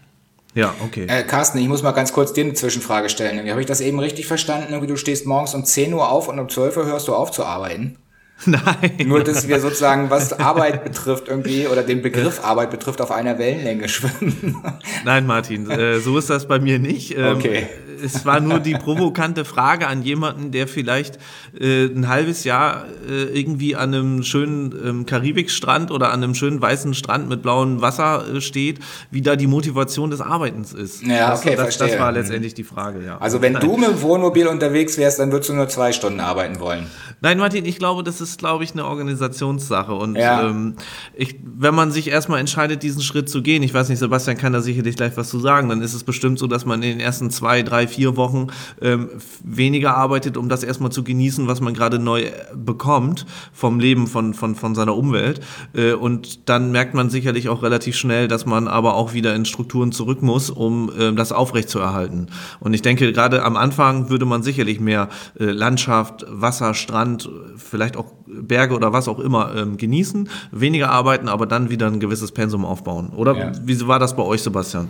[0.55, 1.07] Ja, okay.
[1.09, 3.49] Äh, Carsten, ich muss mal ganz kurz dir eine Zwischenfrage stellen.
[3.49, 4.87] Habe ich das eben richtig verstanden?
[4.87, 7.45] Du stehst morgens um 10 Uhr auf und um 12 Uhr hörst du auf zu
[7.45, 7.97] arbeiten?
[8.47, 8.97] Nein.
[9.05, 13.39] Nur, dass wir sozusagen, was Arbeit betrifft, irgendwie, oder den Begriff Arbeit betrifft, auf einer
[13.39, 14.63] Wellenlänge schwimmen.
[15.05, 17.17] Nein, Martin, äh, so ist das bei mir nicht.
[17.17, 17.69] Ähm, okay
[18.03, 21.19] es war nur die provokante Frage an jemanden, der vielleicht
[21.59, 26.61] äh, ein halbes Jahr äh, irgendwie an einem schönen ähm, Karibikstrand oder an einem schönen
[26.61, 31.03] weißen Strand mit blauem Wasser äh, steht, wie da die Motivation des Arbeitens ist.
[31.03, 33.19] Ja, okay, das, das, das war letztendlich die Frage, ja.
[33.19, 36.61] Also wenn du mit dem Wohnmobil unterwegs wärst, dann würdest du nur zwei Stunden arbeiten
[36.61, 36.87] wollen.
[37.23, 39.93] Nein, Martin, ich glaube, das ist, glaube ich, eine Organisationssache.
[39.93, 40.49] Und ja.
[40.49, 40.77] ähm,
[41.15, 44.55] ich, wenn man sich erstmal entscheidet, diesen Schritt zu gehen, ich weiß nicht, Sebastian kann
[44.55, 47.01] da sicherlich gleich was zu sagen, dann ist es bestimmt so, dass man in den
[47.01, 48.49] ersten zwei, drei, vier Wochen
[48.81, 49.09] ähm,
[49.43, 54.07] weniger arbeitet, um das erstmal zu genießen, was man gerade neu äh, bekommt vom Leben
[54.07, 55.41] von, von, von seiner Umwelt.
[55.75, 59.45] Äh, und dann merkt man sicherlich auch relativ schnell, dass man aber auch wieder in
[59.45, 62.29] Strukturen zurück muss, um äh, das aufrechtzuerhalten.
[62.61, 67.97] Und ich denke, gerade am Anfang würde man sicherlich mehr äh, Landschaft, Wasser, Strand, vielleicht
[67.97, 72.33] auch Berge oder was auch immer ähm, genießen, weniger arbeiten, aber dann wieder ein gewisses
[72.33, 73.11] Pensum aufbauen.
[73.11, 73.53] Oder ja.
[73.63, 74.89] wie war das bei euch, Sebastian?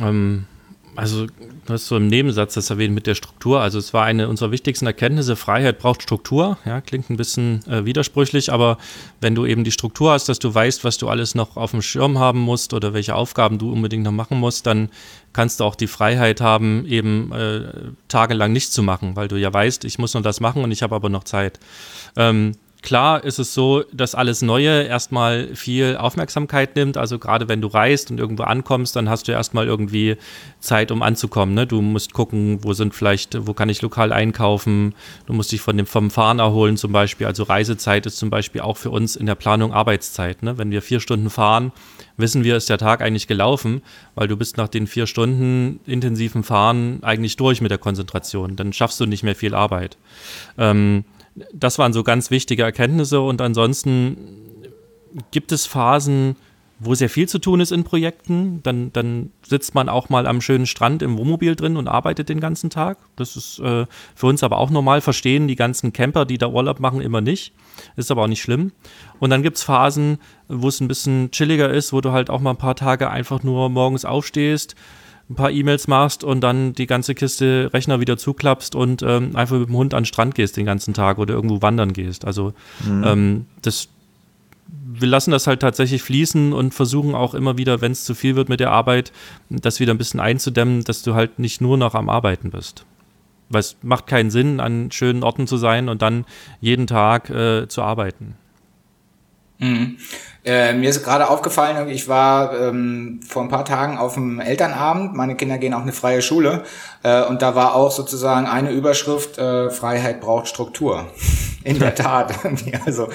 [0.00, 0.44] Ähm,
[0.96, 1.26] also,
[1.68, 3.60] du hast so im Nebensatz das erwähnt mit der Struktur.
[3.60, 6.58] Also, es war eine unserer wichtigsten Erkenntnisse: Freiheit braucht Struktur.
[6.64, 8.78] Ja, klingt ein bisschen äh, widersprüchlich, aber
[9.20, 11.82] wenn du eben die Struktur hast, dass du weißt, was du alles noch auf dem
[11.82, 14.88] Schirm haben musst oder welche Aufgaben du unbedingt noch machen musst, dann
[15.32, 19.52] kannst du auch die Freiheit haben, eben äh, tagelang nichts zu machen, weil du ja
[19.52, 21.60] weißt, ich muss noch das machen und ich habe aber noch Zeit.
[22.16, 26.96] Ähm, Klar ist es so, dass alles Neue erstmal viel Aufmerksamkeit nimmt.
[26.96, 30.16] Also gerade wenn du reist und irgendwo ankommst, dann hast du erstmal irgendwie
[30.60, 31.54] Zeit, um anzukommen.
[31.54, 31.66] Ne?
[31.66, 34.94] Du musst gucken, wo sind vielleicht, wo kann ich lokal einkaufen.
[35.26, 37.26] Du musst dich von dem, vom Fahren erholen zum Beispiel.
[37.26, 40.44] Also Reisezeit ist zum Beispiel auch für uns in der Planung Arbeitszeit.
[40.44, 40.56] Ne?
[40.56, 41.72] Wenn wir vier Stunden fahren,
[42.16, 43.82] wissen wir, ist der Tag eigentlich gelaufen,
[44.14, 48.54] weil du bist nach den vier Stunden intensiven Fahren eigentlich durch mit der Konzentration.
[48.54, 49.96] Dann schaffst du nicht mehr viel Arbeit.
[50.56, 51.04] Ähm,
[51.52, 54.16] das waren so ganz wichtige Erkenntnisse und ansonsten
[55.30, 56.36] gibt es Phasen,
[56.80, 58.62] wo sehr viel zu tun ist in Projekten.
[58.62, 62.40] Dann, dann sitzt man auch mal am schönen Strand im Wohnmobil drin und arbeitet den
[62.40, 62.98] ganzen Tag.
[63.16, 65.00] Das ist äh, für uns aber auch normal.
[65.00, 67.52] Verstehen die ganzen Camper, die da Urlaub machen, immer nicht.
[67.96, 68.72] Ist aber auch nicht schlimm.
[69.18, 72.40] Und dann gibt es Phasen, wo es ein bisschen chilliger ist, wo du halt auch
[72.40, 74.76] mal ein paar Tage einfach nur morgens aufstehst,
[75.30, 79.58] ein paar E-Mails machst und dann die ganze Kiste Rechner wieder zuklappst und ähm, einfach
[79.58, 82.24] mit dem Hund an den Strand gehst den ganzen Tag oder irgendwo wandern gehst.
[82.24, 83.04] Also mhm.
[83.04, 83.88] ähm, das
[84.90, 88.36] wir lassen das halt tatsächlich fließen und versuchen auch immer wieder, wenn es zu viel
[88.36, 89.12] wird mit der Arbeit,
[89.48, 92.84] das wieder ein bisschen einzudämmen, dass du halt nicht nur noch am Arbeiten bist.
[93.48, 96.26] Weil es macht keinen Sinn, an schönen Orten zu sein und dann
[96.60, 98.34] jeden Tag äh, zu arbeiten.
[99.58, 99.96] Mhm.
[100.48, 105.14] Äh, mir ist gerade aufgefallen, ich war ähm, vor ein paar Tagen auf dem Elternabend.
[105.14, 106.62] Meine Kinder gehen auch eine freie Schule.
[107.02, 111.04] Äh, und da war auch sozusagen eine Überschrift, äh, Freiheit braucht Struktur.
[111.64, 112.32] In der Tat.
[112.86, 113.08] also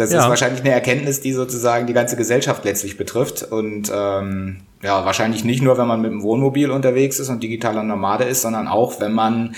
[0.00, 0.20] das ja.
[0.20, 3.42] ist wahrscheinlich eine Erkenntnis, die sozusagen die ganze Gesellschaft letztlich betrifft.
[3.42, 7.82] Und ähm, ja, wahrscheinlich nicht nur, wenn man mit dem Wohnmobil unterwegs ist und digitaler
[7.82, 9.54] Nomade ist, sondern auch, wenn man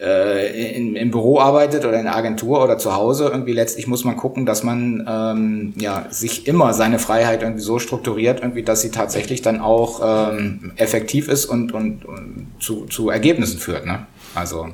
[0.00, 3.30] äh, in, im Büro arbeitet oder in der Agentur oder zu Hause.
[3.32, 7.78] Irgendwie letztlich muss man gucken, dass man ähm, ja, sich immer seine Freiheit irgendwie so
[7.78, 13.08] strukturiert, irgendwie, dass sie tatsächlich dann auch ähm, effektiv ist und, und, und zu, zu
[13.08, 13.86] Ergebnissen führt.
[13.86, 14.06] Ne?
[14.34, 14.68] Also.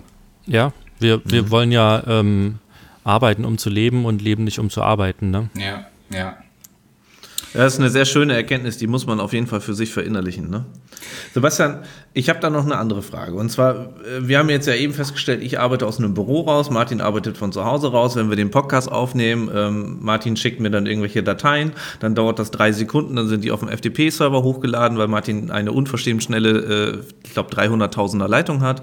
[0.47, 1.51] Ja, wir, wir mhm.
[1.51, 2.59] wollen ja ähm,
[3.05, 5.31] arbeiten, um zu leben und leben nicht, um zu arbeiten.
[5.31, 5.51] Ne?
[5.57, 6.39] Ja, ja.
[7.55, 10.51] Das ist eine sehr schöne Erkenntnis, die muss man auf jeden Fall für sich verinnerlichen.
[10.51, 10.65] Ne?
[11.35, 13.35] Sebastian, ich habe da noch eine andere Frage.
[13.35, 16.71] Und zwar, äh, wir haben jetzt ja eben festgestellt, ich arbeite aus einem Büro raus,
[16.71, 18.17] Martin arbeitet von zu Hause raus.
[18.17, 22.51] Wenn wir den Podcast aufnehmen, ähm, Martin schickt mir dann irgendwelche Dateien, dann dauert das
[22.51, 26.99] drei Sekunden, dann sind die auf dem FTP-Server hochgeladen, weil Martin eine unverschämt schnelle, äh,
[27.23, 28.83] ich glaube, 300.000er Leitung hat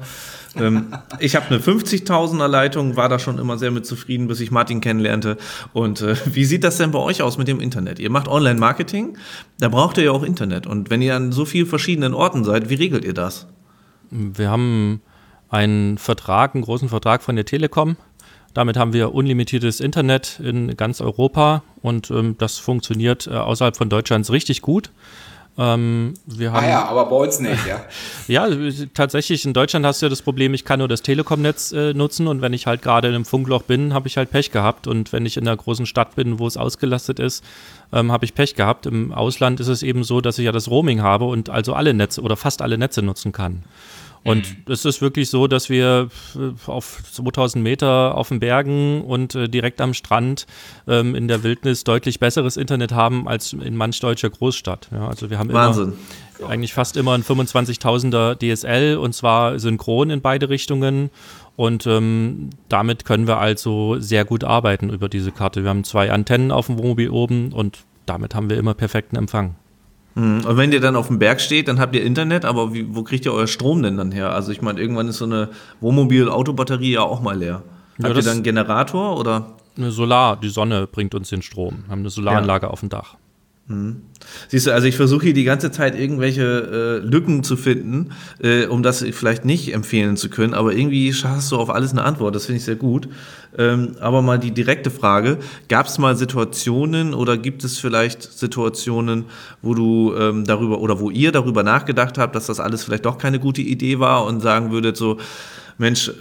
[0.56, 4.52] ähm, ich habe eine 50.000er Leitung, war da schon immer sehr mit zufrieden, bis ich
[4.52, 5.38] Martin kennenlernte.
[5.74, 8.00] Und äh, wie sieht das denn bei euch aus mit dem Internet?
[8.00, 9.18] Ihr macht Online-Marketing,
[9.60, 10.68] da braucht ihr ja auch Internet.
[10.68, 13.48] Und wenn ihr an so vielen verschiedenen Orten seid, wie regelt ihr das?
[14.10, 15.02] Wir haben
[15.50, 17.98] einen Vertrag, einen großen Vertrag von der Telekom
[18.54, 23.90] Damit haben wir unlimitiertes Internet in ganz Europa und ähm, das funktioniert äh, außerhalb von
[23.90, 24.92] Deutschlands richtig gut.
[25.58, 27.86] Ähm, wir haben, ah ja, aber bei uns nicht, ja.
[28.28, 28.48] ja,
[28.94, 32.28] tatsächlich in Deutschland hast du ja das Problem, ich kann nur das Telekom-Netz äh, nutzen
[32.28, 35.12] und wenn ich halt gerade in einem Funkloch bin, habe ich halt Pech gehabt und
[35.12, 37.44] wenn ich in einer großen Stadt bin, wo es ausgelastet ist,
[37.92, 38.86] ähm, habe ich Pech gehabt.
[38.86, 41.94] Im Ausland ist es eben so, dass ich ja das Roaming habe und also alle
[41.94, 43.64] Netze oder fast alle Netze nutzen kann.
[44.24, 44.72] Und mhm.
[44.72, 49.50] es ist wirklich so, dass wir äh, auf 2000 Meter auf den Bergen und äh,
[49.50, 50.46] direkt am Strand
[50.88, 54.90] ähm, in der Wildnis deutlich besseres Internet haben als in manch deutscher Großstadt.
[54.92, 55.94] Ja, also wir haben Wahnsinn.
[56.38, 61.10] Immer, eigentlich fast immer ein 25.000er DSL und zwar synchron in beide Richtungen.
[61.56, 65.64] Und ähm, damit können wir also sehr gut arbeiten über diese Karte.
[65.64, 69.56] Wir haben zwei Antennen auf dem Wohnmobil oben und damit haben wir immer perfekten Empfang.
[70.16, 70.46] Mhm.
[70.46, 73.04] Und wenn ihr dann auf dem Berg steht, dann habt ihr Internet, aber wie, wo
[73.04, 74.34] kriegt ihr euer Strom denn dann her?
[74.34, 77.62] Also ich meine, irgendwann ist so eine Wohnmobil-Autobatterie ja auch mal leer.
[77.98, 79.46] Ja, habt ihr dann einen Generator oder?
[79.78, 81.84] Eine Solar, die Sonne bringt uns den Strom.
[81.86, 82.72] Wir haben eine Solaranlage ja.
[82.72, 83.16] auf dem Dach.
[83.72, 84.02] Mhm.
[84.50, 88.66] Siehst du, also ich versuche hier die ganze Zeit irgendwelche äh, Lücken zu finden, äh,
[88.66, 92.36] um das vielleicht nicht empfehlen zu können, aber irgendwie hast du auf alles eine Antwort,
[92.36, 93.10] das finde ich sehr gut.
[93.58, 99.26] Ähm, aber mal die direkte Frage, gab es mal Situationen oder gibt es vielleicht Situationen,
[99.62, 103.18] wo du ähm, darüber oder wo ihr darüber nachgedacht habt, dass das alles vielleicht doch
[103.18, 105.18] keine gute Idee war und sagen würdet so,
[105.78, 106.12] Mensch,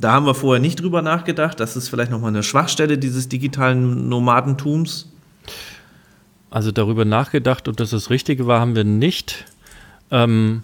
[0.00, 4.08] da haben wir vorher nicht drüber nachgedacht, das ist vielleicht nochmal eine Schwachstelle dieses digitalen
[4.08, 5.10] Nomadentums?
[6.50, 9.46] Also darüber nachgedacht, ob das das Richtige war, haben wir nicht.
[10.10, 10.62] Ähm,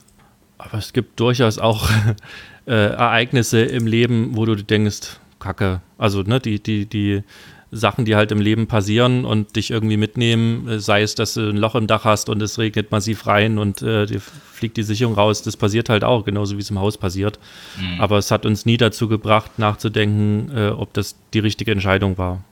[0.59, 1.89] aber es gibt durchaus auch
[2.67, 5.81] äh, Ereignisse im Leben, wo du denkst, Kacke.
[5.99, 7.23] Also ne, die, die, die
[7.71, 11.49] Sachen, die halt im Leben passieren und dich irgendwie mitnehmen, äh, sei es, dass du
[11.49, 14.83] ein Loch im Dach hast und es regnet massiv rein und äh, dir fliegt die
[14.83, 17.39] Sicherung raus, das passiert halt auch, genauso wie es im Haus passiert.
[17.79, 18.01] Mhm.
[18.01, 22.43] Aber es hat uns nie dazu gebracht, nachzudenken, äh, ob das die richtige Entscheidung war.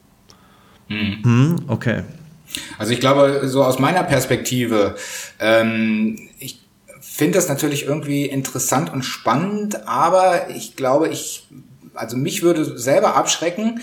[0.88, 1.18] Mhm.
[1.24, 2.02] mhm okay.
[2.78, 4.96] Also ich glaube, so aus meiner Perspektive,
[5.40, 6.60] ähm, ich
[7.00, 11.46] finde das natürlich irgendwie interessant und spannend, aber ich glaube, ich,
[11.94, 13.80] also mich würde selber abschrecken,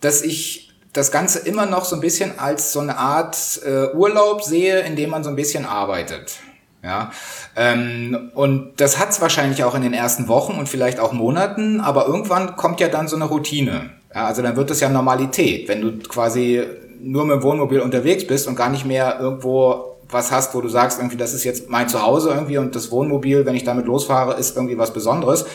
[0.00, 4.42] dass ich das Ganze immer noch so ein bisschen als so eine Art äh, Urlaub
[4.42, 6.38] sehe, in dem man so ein bisschen arbeitet.
[6.82, 7.12] Ja,
[7.56, 12.06] ähm, und das hat's wahrscheinlich auch in den ersten Wochen und vielleicht auch Monaten, aber
[12.06, 13.90] irgendwann kommt ja dann so eine Routine.
[14.14, 16.62] Ja, also dann wird es ja Normalität, wenn du quasi
[17.04, 20.68] nur mit dem Wohnmobil unterwegs bist und gar nicht mehr irgendwo was hast, wo du
[20.68, 24.34] sagst, irgendwie, das ist jetzt mein Zuhause irgendwie und das Wohnmobil, wenn ich damit losfahre,
[24.34, 25.46] ist irgendwie was Besonderes.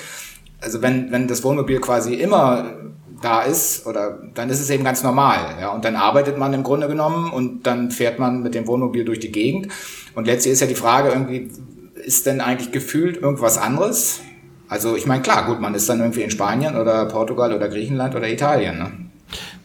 [0.62, 2.74] Also wenn, wenn das Wohnmobil quasi immer
[3.22, 5.72] da ist, oder dann ist es eben ganz normal, ja.
[5.74, 9.20] Und dann arbeitet man im Grunde genommen und dann fährt man mit dem Wohnmobil durch
[9.20, 9.68] die Gegend.
[10.16, 11.50] Und letztlich ist ja die Frage irgendwie,
[11.96, 14.22] ist denn eigentlich gefühlt irgendwas anderes?
[14.68, 18.16] Also ich meine, klar, gut, man ist dann irgendwie in Spanien oder Portugal oder Griechenland
[18.16, 18.92] oder Italien, ne?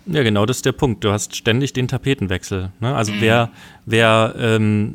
[0.07, 1.03] Ja, genau, das ist der Punkt.
[1.03, 2.71] Du hast ständig den Tapetenwechsel.
[2.81, 2.95] Ne?
[2.95, 3.21] Also mhm.
[3.21, 3.51] wer,
[3.87, 4.93] wer ähm,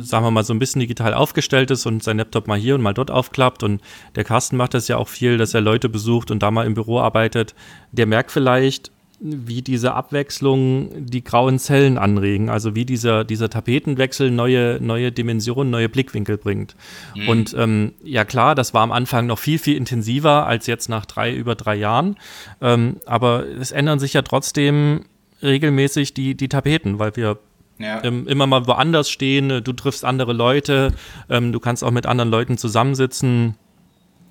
[0.00, 2.82] sagen wir mal, so ein bisschen digital aufgestellt ist und sein Laptop mal hier und
[2.82, 3.80] mal dort aufklappt und
[4.14, 6.74] der Carsten macht das ja auch viel, dass er Leute besucht und da mal im
[6.74, 7.54] Büro arbeitet,
[7.92, 14.30] der merkt vielleicht, wie diese Abwechslung die grauen Zellen anregen, also wie dieser, dieser Tapetenwechsel
[14.30, 16.76] neue, neue Dimensionen, neue Blickwinkel bringt.
[17.14, 17.28] Mhm.
[17.28, 21.06] Und ähm, ja klar, das war am Anfang noch viel, viel intensiver als jetzt nach
[21.06, 22.16] drei, über drei Jahren.
[22.60, 25.06] Ähm, aber es ändern sich ja trotzdem
[25.42, 27.38] regelmäßig die, die Tapeten, weil wir
[27.78, 28.04] ja.
[28.04, 30.92] ähm, immer mal woanders stehen, du triffst andere Leute,
[31.30, 33.56] ähm, du kannst auch mit anderen Leuten zusammensitzen.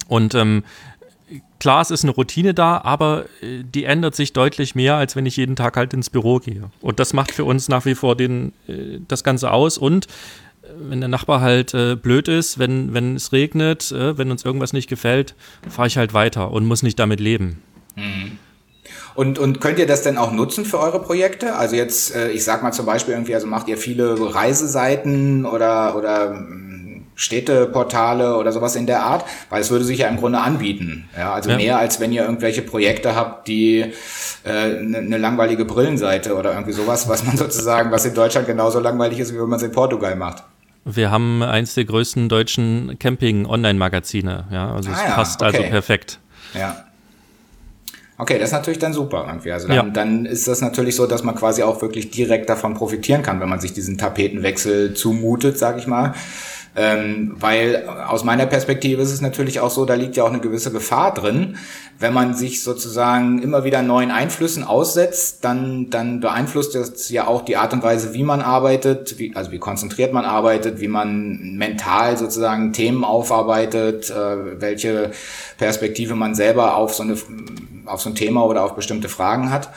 [0.07, 0.63] Und ähm,
[1.59, 5.25] klar, es ist eine Routine da, aber äh, die ändert sich deutlich mehr, als wenn
[5.25, 6.69] ich jeden Tag halt ins Büro gehe.
[6.81, 9.77] Und das macht für uns nach wie vor den, äh, das Ganze aus.
[9.77, 14.73] Und äh, wenn der Nachbar halt blöd ist, wenn, wenn es regnet, wenn uns irgendwas
[14.73, 15.35] nicht gefällt,
[15.69, 17.61] fahre ich halt weiter und muss nicht damit leben.
[17.95, 18.37] Mhm.
[19.15, 21.55] Und, und könnt ihr das denn auch nutzen für eure Projekte?
[21.55, 26.45] Also jetzt, ich sag mal zum Beispiel irgendwie, also macht ihr viele Reiseseiten oder, oder
[27.15, 31.09] Städteportale oder sowas in der Art, weil es würde sich ja im Grunde anbieten.
[31.17, 31.57] Ja, also ja.
[31.57, 33.93] mehr als wenn ihr irgendwelche Projekte habt, die
[34.45, 38.79] äh, ne eine langweilige Brillenseite oder irgendwie sowas, was man sozusagen, was in Deutschland genauso
[38.79, 40.43] langweilig ist, wie wenn man es in Portugal macht.
[40.83, 45.65] Wir haben eins der größten deutschen Camping-Online-Magazine, ja, also es ah ja, passt also okay.
[45.65, 46.19] also perfekt.
[46.53, 46.85] Ja.
[48.17, 49.51] Okay, das ist natürlich dann super irgendwie.
[49.51, 49.83] Also dann, ja.
[49.83, 53.49] dann ist das natürlich so, dass man quasi auch wirklich direkt davon profitieren kann, wenn
[53.49, 56.13] man sich diesen Tapetenwechsel zumutet, sag ich mal.
[56.77, 60.41] Ähm, weil aus meiner Perspektive ist es natürlich auch so, da liegt ja auch eine
[60.41, 61.57] gewisse Gefahr drin.
[61.99, 67.43] Wenn man sich sozusagen immer wieder neuen Einflüssen aussetzt, dann, dann beeinflusst das ja auch
[67.43, 71.55] die Art und Weise, wie man arbeitet, wie, also wie konzentriert man arbeitet, wie man
[71.55, 75.11] mental sozusagen Themen aufarbeitet, äh, welche
[75.57, 77.15] Perspektive man selber auf so eine
[77.85, 79.69] auf so ein Thema oder auf bestimmte Fragen hat.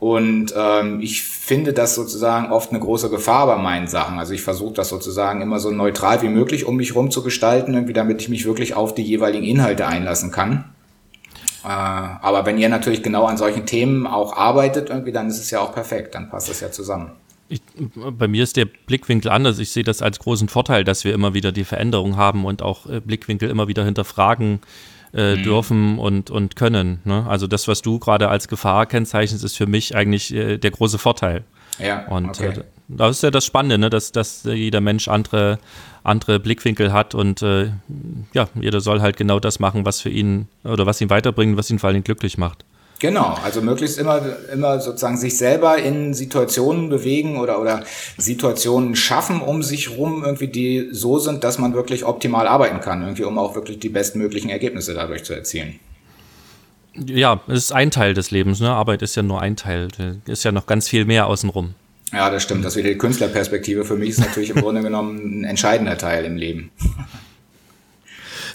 [0.00, 4.18] Und ähm, ich finde das sozusagen oft eine große Gefahr bei meinen Sachen.
[4.18, 7.74] Also ich versuche das sozusagen immer so neutral wie möglich um mich rum zu gestalten,
[7.74, 10.64] irgendwie damit ich mich wirklich auf die jeweiligen Inhalte einlassen kann.
[11.64, 15.50] Äh, aber wenn ihr natürlich genau an solchen Themen auch arbeitet, irgendwie, dann ist es
[15.50, 17.10] ja auch perfekt, dann passt das ja zusammen.
[17.50, 17.60] Ich,
[17.94, 19.58] bei mir ist der Blickwinkel anders.
[19.58, 22.86] Ich sehe das als großen Vorteil, dass wir immer wieder die Veränderung haben und auch
[22.86, 24.60] äh, Blickwinkel immer wieder hinterfragen
[25.14, 25.42] äh, mhm.
[25.42, 27.00] dürfen und, und können.
[27.04, 27.26] Ne?
[27.28, 30.98] Also das, was du gerade als Gefahr kennzeichnest, ist für mich eigentlich äh, der große
[30.98, 31.44] Vorteil.
[31.78, 32.48] Ja, und okay.
[32.48, 33.90] äh, das ist ja das Spannende, ne?
[33.90, 35.58] dass, dass jeder Mensch andere,
[36.02, 37.70] andere Blickwinkel hat und äh,
[38.32, 41.70] ja, jeder soll halt genau das machen, was für ihn oder was ihn weiterbringt, was
[41.70, 42.64] ihn vor allem glücklich macht.
[43.00, 44.20] Genau, also möglichst immer,
[44.52, 47.82] immer sozusagen sich selber in Situationen bewegen oder, oder
[48.18, 53.00] Situationen schaffen um sich rum, irgendwie, die so sind, dass man wirklich optimal arbeiten kann,
[53.00, 55.80] irgendwie, um auch wirklich die bestmöglichen Ergebnisse dadurch zu erzielen.
[56.94, 58.68] Ja, es ist ein Teil des Lebens, ne?
[58.70, 59.88] Arbeit ist ja nur ein Teil,
[60.26, 61.74] ist ja noch ganz viel mehr außenrum.
[62.12, 62.66] Ja, das stimmt.
[62.66, 66.36] Das wieder die Künstlerperspektive für mich ist natürlich im Grunde genommen ein entscheidender Teil im
[66.36, 66.70] Leben.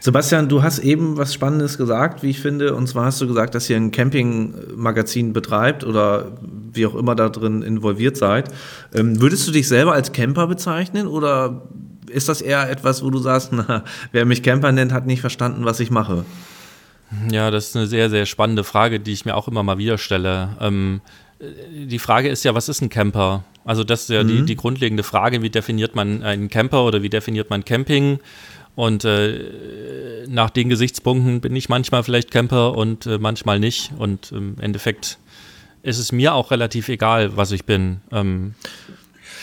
[0.06, 2.76] Sebastian, du hast eben was Spannendes gesagt, wie ich finde.
[2.76, 6.34] Und zwar hast du gesagt, dass ihr ein Campingmagazin betreibt oder
[6.72, 8.52] wie auch immer da drin involviert seid.
[8.94, 11.64] Ähm, würdest du dich selber als Camper bezeichnen oder
[12.08, 15.66] ist das eher etwas, wo du sagst, na, wer mich Camper nennt, hat nicht verstanden,
[15.66, 16.24] was ich mache?
[17.32, 19.98] Ja, das ist eine sehr, sehr spannende Frage, die ich mir auch immer mal wieder
[19.98, 20.50] stelle.
[20.62, 21.02] Ähm,
[21.72, 23.44] die Frage ist ja, was ist ein Camper?
[23.66, 24.28] Also das ist ja mhm.
[24.28, 28.20] die, die grundlegende Frage, wie definiert man einen Camper oder wie definiert man Camping?
[28.76, 33.92] Und äh, nach den Gesichtspunkten bin ich manchmal vielleicht Camper und äh, manchmal nicht.
[33.98, 35.18] Und im Endeffekt
[35.82, 38.02] ist es mir auch relativ egal, was ich bin.
[38.12, 38.56] Ähm,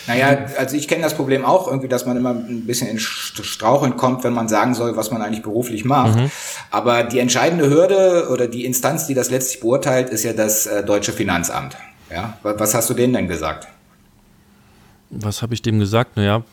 [0.07, 3.95] naja, also ich kenne das Problem auch irgendwie, dass man immer ein bisschen in Straucheln
[3.95, 6.17] kommt, wenn man sagen soll, was man eigentlich beruflich macht.
[6.19, 6.31] Mhm.
[6.71, 10.83] Aber die entscheidende Hürde oder die Instanz, die das letztlich beurteilt, ist ja das äh,
[10.83, 11.77] deutsche Finanzamt.
[12.11, 13.67] Ja, was hast du denen denn gesagt?
[15.19, 16.17] Was habe ich dem gesagt?
[16.17, 16.43] Naja,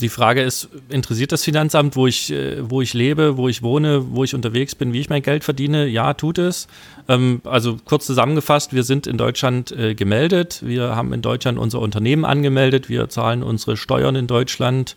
[0.00, 4.12] die Frage ist, interessiert das Finanzamt, wo ich, äh, wo ich lebe, wo ich wohne,
[4.14, 5.86] wo ich unterwegs bin, wie ich mein Geld verdiene?
[5.86, 6.68] Ja, tut es.
[7.08, 11.80] Ähm, also kurz zusammengefasst, wir sind in Deutschland äh, gemeldet, wir haben in Deutschland unser
[11.80, 14.96] Unternehmen angemeldet, wir zahlen unsere Steuern in Deutschland.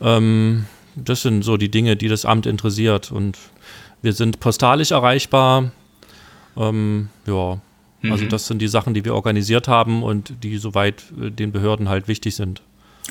[0.00, 3.12] Ähm, das sind so die Dinge, die das Amt interessiert.
[3.12, 3.38] Und
[4.02, 5.70] wir sind postalisch erreichbar.
[6.56, 7.60] Ähm, ja,
[8.04, 8.28] also mhm.
[8.28, 12.08] das sind die Sachen, die wir organisiert haben und die soweit äh, den Behörden halt
[12.08, 12.62] wichtig sind.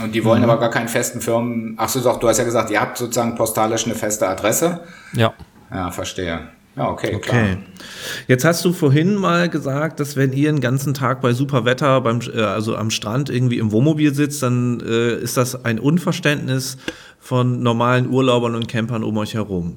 [0.01, 0.49] Und die wollen mhm.
[0.49, 1.75] aber gar keinen festen Firmen.
[1.77, 4.81] Ach so, doch, du hast ja gesagt, ihr habt sozusagen postalisch eine feste Adresse.
[5.13, 5.33] Ja.
[5.71, 6.49] Ja, verstehe.
[6.77, 7.29] Ja, okay, okay.
[7.29, 7.57] Klar.
[8.27, 11.99] Jetzt hast du vorhin mal gesagt, dass wenn ihr den ganzen Tag bei super Wetter,
[12.01, 16.77] beim, äh, also am Strand irgendwie im Wohnmobil sitzt, dann äh, ist das ein Unverständnis
[17.27, 19.75] von normalen Urlaubern und Campern um euch herum.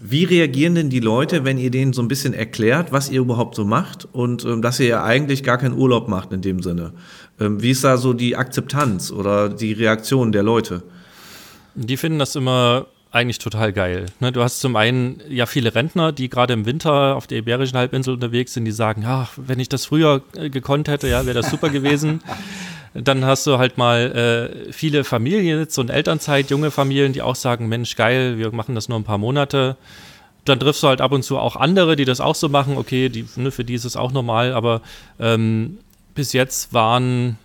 [0.00, 3.56] Wie reagieren denn die Leute, wenn ihr denen so ein bisschen erklärt, was ihr überhaupt
[3.56, 6.92] so macht und ähm, dass ihr ja eigentlich gar keinen Urlaub macht in dem Sinne?
[7.40, 10.84] Ähm, wie ist da so die Akzeptanz oder die Reaktion der Leute?
[11.74, 14.06] Die finden das immer eigentlich total geil.
[14.20, 17.76] Ne, du hast zum einen ja viele Rentner, die gerade im Winter auf der Iberischen
[17.76, 21.34] Halbinsel unterwegs sind, die sagen, ja, wenn ich das früher äh, gekonnt hätte, ja, wäre
[21.34, 22.22] das super gewesen.
[22.94, 27.36] Dann hast du halt mal äh, viele Familien jetzt und Elternzeit, junge Familien, die auch
[27.36, 29.76] sagen, Mensch, geil, wir machen das nur ein paar Monate.
[30.44, 32.76] Dann triffst du halt ab und zu auch andere, die das auch so machen.
[32.76, 34.82] Okay, die, ne, für die ist es auch normal, aber
[35.18, 35.78] ähm,
[36.14, 37.38] bis jetzt waren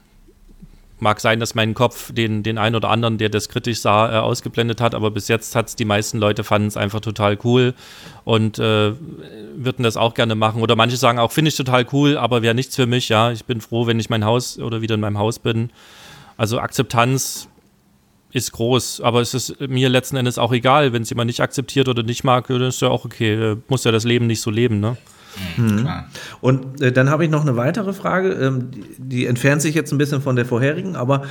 [1.00, 4.18] Mag sein, dass mein Kopf den, den einen oder anderen, der das kritisch sah, äh,
[4.20, 7.76] ausgeblendet hat, aber bis jetzt hat es die meisten Leute fanden es einfach total cool
[8.24, 8.94] und äh,
[9.56, 10.62] würden das auch gerne machen.
[10.62, 13.10] Oder manche sagen auch, finde ich total cool, aber wäre nichts für mich.
[13.10, 15.70] Ja, ich bin froh, wenn ich mein Haus oder wieder in meinem Haus bin.
[16.36, 17.48] Also Akzeptanz
[18.32, 21.88] ist groß, aber es ist mir letzten Endes auch egal, wenn es jemand nicht akzeptiert
[21.88, 23.34] oder nicht mag, dann ist ja auch okay.
[23.34, 24.98] Äh, muss ja das Leben nicht so leben, ne?
[25.58, 25.88] Mhm.
[26.42, 29.92] Und äh, dann habe ich noch eine weitere Frage, ähm, die, die, entfernt sich jetzt
[29.92, 31.24] ein bisschen von der vorherigen, aber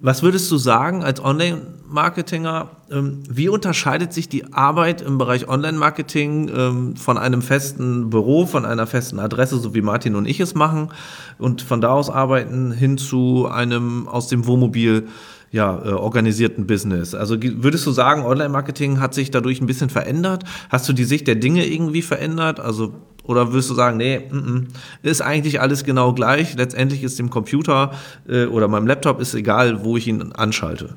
[0.00, 6.50] was würdest du sagen als Online-Marketinger, ähm, wie unterscheidet sich die Arbeit im Bereich Online-Marketing
[6.54, 10.54] ähm, von einem festen Büro, von einer festen Adresse, so wie Martin und ich es
[10.54, 10.90] machen,
[11.38, 15.08] und von da aus arbeiten hin zu einem aus dem Wohnmobil
[15.54, 17.14] ja, äh, organisierten Business.
[17.14, 20.42] Also würdest du sagen, Online-Marketing hat sich dadurch ein bisschen verändert?
[20.68, 22.58] Hast du die Sicht der Dinge irgendwie verändert?
[22.58, 22.92] Also
[23.24, 24.68] oder würdest du sagen, nee, m
[25.02, 26.54] -m, ist eigentlich alles genau gleich.
[26.54, 27.92] Letztendlich ist dem Computer
[28.28, 30.96] äh, oder meinem Laptop ist egal, wo ich ihn anschalte.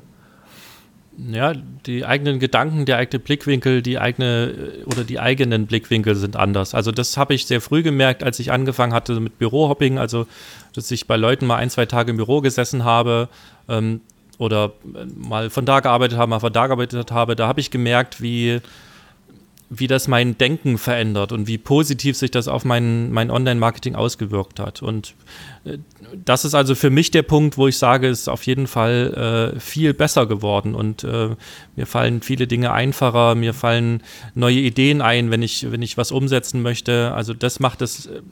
[1.18, 1.52] Ja,
[1.84, 6.74] die eigenen Gedanken, der eigene Blickwinkel, die eigene äh, oder die eigenen Blickwinkel sind anders.
[6.74, 10.26] Also das habe ich sehr früh gemerkt, als ich angefangen hatte mit Bürohopping, also
[10.74, 13.28] dass ich bei Leuten mal ein, zwei Tage im Büro gesessen habe
[13.68, 14.00] ähm,
[14.38, 17.34] oder äh, mal von da gearbeitet habe, mal von da gearbeitet habe.
[17.34, 18.60] Da habe ich gemerkt, wie
[19.70, 24.60] wie das mein Denken verändert und wie positiv sich das auf mein, mein Online-Marketing ausgewirkt
[24.60, 24.82] hat.
[24.82, 25.14] Und
[25.64, 25.78] äh,
[26.24, 29.54] das ist also für mich der Punkt, wo ich sage, es ist auf jeden Fall
[29.56, 31.36] äh, viel besser geworden und äh,
[31.76, 34.02] mir fallen viele Dinge einfacher, mir fallen
[34.34, 37.12] neue Ideen ein, wenn ich, wenn ich was umsetzen möchte.
[37.12, 38.22] Also das macht es äh,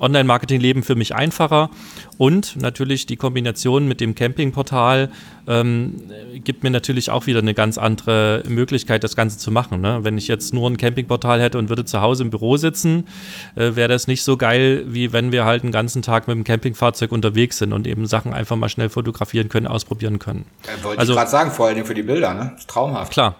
[0.00, 1.70] Online-Marketing-Leben für mich einfacher
[2.18, 5.10] und natürlich die Kombination mit dem Campingportal
[5.46, 6.02] ähm,
[6.44, 9.80] gibt mir natürlich auch wieder eine ganz andere Möglichkeit, das Ganze zu machen.
[9.80, 10.00] Ne?
[10.02, 13.06] Wenn ich jetzt nur ein Campingportal hätte und würde zu Hause im Büro sitzen,
[13.54, 16.44] äh, wäre das nicht so geil, wie wenn wir halt einen ganzen Tag mit dem
[16.44, 20.46] Campingfahrzeug unterwegs sind und eben Sachen einfach mal schnell fotografieren können, ausprobieren können.
[20.66, 22.56] Ja, wollte also, ich gerade sagen, vor allem für die Bilder, ne?
[22.66, 23.12] Traumhaft.
[23.12, 23.36] Klar,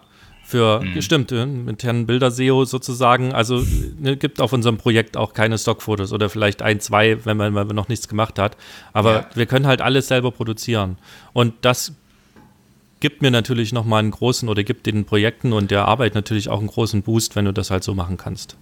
[0.46, 1.02] für, mhm.
[1.02, 3.32] stimmt, mit Herrn Bilder-SEO sozusagen.
[3.32, 3.64] Also
[3.98, 7.66] ne, gibt auf unserem Projekt auch keine Stockfotos oder vielleicht ein, zwei, wenn man, wenn
[7.66, 8.56] man noch nichts gemacht hat.
[8.92, 9.26] Aber ja.
[9.34, 10.98] wir können halt alles selber produzieren.
[11.32, 11.94] Und das
[13.00, 16.60] gibt mir natürlich nochmal einen großen oder gibt den Projekten und der Arbeit natürlich auch
[16.60, 18.56] einen großen Boost, wenn du das halt so machen kannst.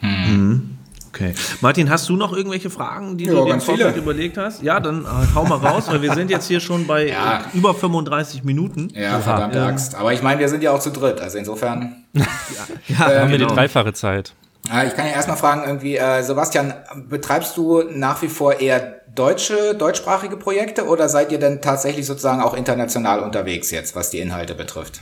[0.00, 0.75] Mhm.
[1.16, 1.32] Okay.
[1.62, 4.62] Martin, hast du noch irgendwelche Fragen, die ja, du dir im überlegt hast?
[4.62, 7.38] Ja, dann äh, hau mal raus, weil wir sind jetzt hier schon bei ja.
[7.38, 8.92] äh, über 35 Minuten.
[8.94, 9.94] Ja, verdammte ähm, Axt.
[9.94, 12.04] Aber ich meine, wir sind ja auch zu dritt, also insofern.
[12.12, 12.24] ja,
[12.88, 14.34] ja ähm, haben wir die dreifache Zeit.
[14.64, 16.74] Ich kann ja erstmal fragen, irgendwie, äh, Sebastian,
[17.08, 22.42] betreibst du nach wie vor eher deutsche, deutschsprachige Projekte oder seid ihr denn tatsächlich sozusagen
[22.42, 25.00] auch international unterwegs jetzt, was die Inhalte betrifft?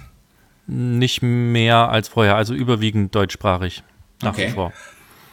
[0.67, 3.83] Nicht mehr als vorher, also überwiegend deutschsprachig.
[4.23, 4.49] Nach okay.
[4.49, 4.73] wie vor.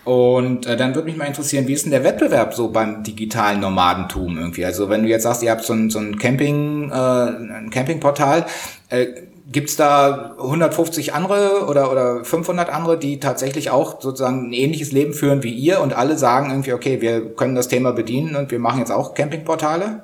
[0.03, 3.59] Und äh, dann würde mich mal interessieren, wie ist denn der Wettbewerb so beim digitalen
[3.59, 4.65] Nomadentum irgendwie?
[4.65, 8.45] Also wenn du jetzt sagst, ihr habt so ein, so ein Camping, äh, ein Campingportal,
[8.89, 9.07] äh,
[9.51, 15.13] gibt's da 150 andere oder, oder 500 andere, die tatsächlich auch sozusagen ein ähnliches Leben
[15.13, 18.59] führen wie ihr und alle sagen irgendwie, okay, wir können das Thema bedienen und wir
[18.59, 20.03] machen jetzt auch Campingportale?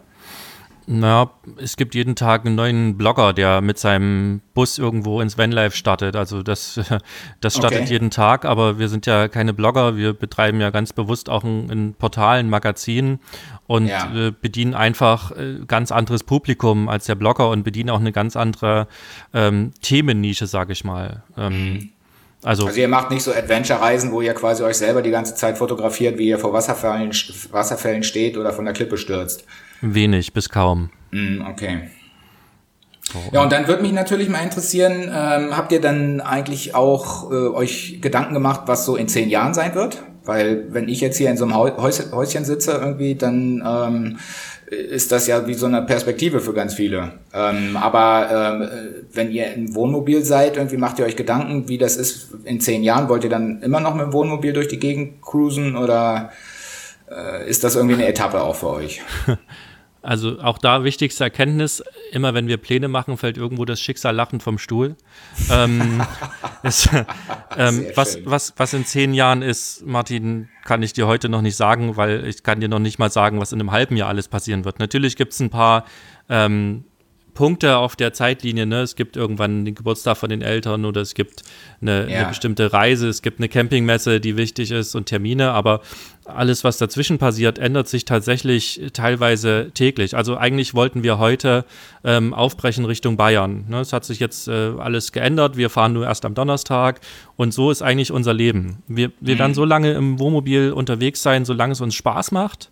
[0.89, 5.75] Na, es gibt jeden Tag einen neuen Blogger, der mit seinem Bus irgendwo ins Vanlife
[5.75, 6.15] startet.
[6.15, 6.79] Also das,
[7.41, 7.91] das startet okay.
[7.91, 9.97] jeden Tag, aber wir sind ja keine Blogger.
[9.97, 13.19] Wir betreiben ja ganz bewusst auch ein, ein Portal, ein Magazin
[13.67, 14.09] und ja.
[14.15, 18.37] äh, bedienen einfach äh, ganz anderes Publikum als der Blogger und bedienen auch eine ganz
[18.37, 18.87] andere
[19.33, 21.21] ähm, Themennische, sage ich mal.
[21.37, 21.89] Ähm, mhm.
[22.43, 25.57] Also, also ihr macht nicht so Adventure-Reisen, wo ihr quasi euch selber die ganze Zeit
[25.57, 27.11] fotografiert, wie ihr vor Wasserfällen,
[27.51, 29.43] Wasserfällen steht oder von der Klippe stürzt.
[29.81, 30.89] Wenig bis kaum.
[31.11, 31.89] Mm, okay.
[33.31, 37.35] Ja, und dann würde mich natürlich mal interessieren, ähm, habt ihr dann eigentlich auch äh,
[37.35, 40.03] euch Gedanken gemacht, was so in zehn Jahren sein wird?
[40.25, 44.17] Weil wenn ich jetzt hier in so einem Häus Häuschen sitze irgendwie, dann ähm,
[44.69, 47.13] ist das ja wie so eine Perspektive für ganz viele.
[47.33, 48.69] Ähm, aber ähm,
[49.13, 52.83] wenn ihr im Wohnmobil seid, irgendwie macht ihr euch Gedanken, wie das ist in zehn
[52.83, 53.07] Jahren.
[53.07, 56.31] Wollt ihr dann immer noch mit dem Wohnmobil durch die Gegend cruisen oder
[57.09, 59.01] äh, ist das irgendwie eine Etappe auch für euch?
[60.07, 61.83] Also auch da wichtigste Erkenntnis,
[62.13, 64.95] immer wenn wir Pläne machen, fällt irgendwo das Schicksal lachend vom Stuhl.
[65.51, 66.01] ähm,
[66.63, 66.87] es,
[67.57, 71.57] ähm, was, was, was in zehn Jahren ist, Martin, kann ich dir heute noch nicht
[71.57, 74.29] sagen, weil ich kann dir noch nicht mal sagen, was in einem halben Jahr alles
[74.29, 74.79] passieren wird.
[74.79, 75.83] Natürlich gibt es ein paar
[76.29, 76.85] ähm,
[77.37, 78.65] Punkte auf der Zeitlinie.
[78.65, 78.81] Ne?
[78.81, 81.43] Es gibt irgendwann den Geburtstag von den Eltern oder es gibt
[81.81, 82.17] eine, ja.
[82.17, 85.51] eine, bestimmte Reise, es gibt eine Campingmesse, die wichtig ist und Termine.
[85.51, 85.81] Aber
[86.25, 90.17] alles, was dazwischen passiert, ändert sich tatsächlich teilweise täglich.
[90.17, 91.63] Also eigentlich wollten wir heute
[92.03, 93.65] ähm, aufbrechen Richtung Bayern.
[93.67, 93.81] Ne?
[93.81, 95.57] Es hat sich jetzt äh, alles geändert.
[95.57, 97.01] Wir fahren nur erst am Donnerstag
[97.35, 98.81] und so ist eigentlich unser Leben.
[98.87, 99.39] Wir, wir mhm.
[99.39, 102.71] werden so lange im Wohnmobil unterwegs sein, solange es uns Spaß macht.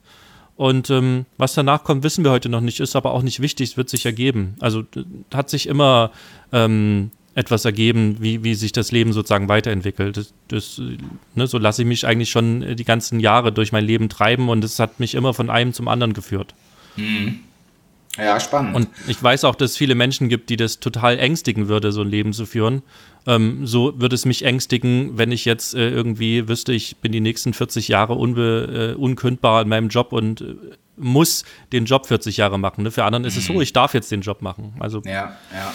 [0.57, 3.71] Und ähm, was danach kommt, wissen wir heute noch nicht, ist aber auch nicht wichtig,
[3.71, 4.55] es wird sich ergeben.
[4.59, 4.83] Also
[5.33, 6.11] hat sich immer
[6.53, 10.15] ähm, etwas ergeben, wie, wie sich das Leben sozusagen weiterentwickelt.
[10.15, 10.81] Das, das,
[11.35, 14.63] ne, so lasse ich mich eigentlich schon die ganzen Jahre durch mein Leben treiben und
[14.63, 16.55] es hat mich immer von einem zum anderen geführt.
[16.95, 17.41] Mhm.
[18.17, 18.75] Ja, spannend.
[18.75, 22.01] Und ich weiß auch, dass es viele Menschen gibt, die das total ängstigen würde, so
[22.01, 22.81] ein Leben zu führen.
[23.27, 27.21] Ähm, so würde es mich ängstigen, wenn ich jetzt äh, irgendwie wüsste, ich bin die
[27.21, 30.55] nächsten 40 Jahre unbe, äh, unkündbar in meinem Job und äh,
[30.97, 32.83] muss den Job 40 Jahre machen.
[32.83, 32.91] Ne?
[32.91, 33.61] Für anderen ist es so, mhm.
[33.61, 34.75] ich darf jetzt den Job machen.
[34.79, 35.73] Also, ja, ja.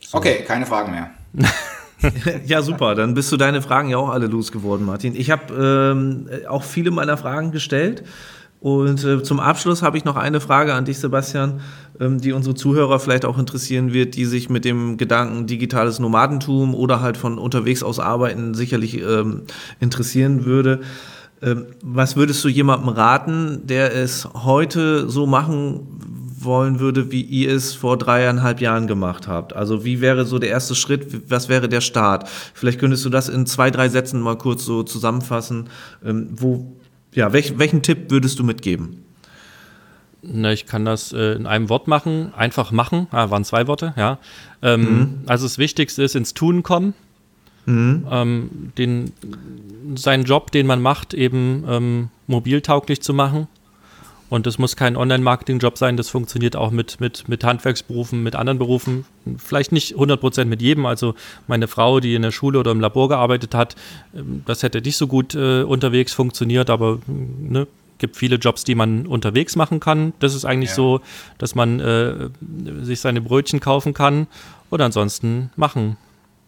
[0.00, 0.18] So.
[0.18, 1.10] Okay, keine Fragen mehr.
[2.46, 2.94] ja, super.
[2.94, 5.14] Dann bist du deine Fragen ja auch alle losgeworden, Martin.
[5.14, 8.04] Ich habe ähm, auch viele meiner Fragen gestellt.
[8.60, 11.60] Und äh, zum Abschluss habe ich noch eine Frage an dich, Sebastian,
[12.00, 16.74] ähm, die unsere Zuhörer vielleicht auch interessieren wird, die sich mit dem Gedanken digitales Nomadentum
[16.74, 19.42] oder halt von unterwegs aus arbeiten sicherlich ähm,
[19.78, 20.80] interessieren würde.
[21.40, 25.86] Ähm, was würdest du jemandem raten, der es heute so machen
[26.40, 29.54] wollen würde, wie ihr es vor dreieinhalb Jahren gemacht habt?
[29.54, 31.30] Also wie wäre so der erste Schritt?
[31.30, 32.28] Was wäre der Start?
[32.54, 35.68] Vielleicht könntest du das in zwei, drei Sätzen mal kurz so zusammenfassen.
[36.04, 36.76] Ähm, wo,
[37.14, 39.04] ja, welch, welchen Tipp würdest du mitgeben?
[40.22, 42.32] Na, ich kann das äh, in einem Wort machen.
[42.36, 43.06] Einfach machen.
[43.10, 44.18] Ah, waren zwei Worte, ja.
[44.62, 45.14] Ähm, mhm.
[45.26, 46.94] Also das Wichtigste ist ins Tun kommen.
[47.66, 48.06] mhm.
[48.10, 49.12] ähm, den,
[49.94, 53.46] seinen Job, den man macht, eben ähm, mobiltauglich zu machen.
[54.30, 58.58] Und das muss kein Online-Marketing-Job sein, das funktioniert auch mit, mit, mit Handwerksberufen, mit anderen
[58.58, 59.06] Berufen.
[59.38, 60.84] Vielleicht nicht 100% mit jedem.
[60.84, 61.14] Also
[61.46, 63.74] meine Frau, die in der Schule oder im Labor gearbeitet hat,
[64.14, 67.66] ähm, das hätte nicht so gut äh, unterwegs funktioniert, aber ne,
[67.98, 70.12] gibt viele Jobs, die man unterwegs machen kann.
[70.20, 70.76] Das ist eigentlich ja.
[70.76, 71.00] so,
[71.38, 72.28] dass man äh,
[72.82, 74.26] sich seine Brötchen kaufen kann
[74.70, 75.96] oder ansonsten machen,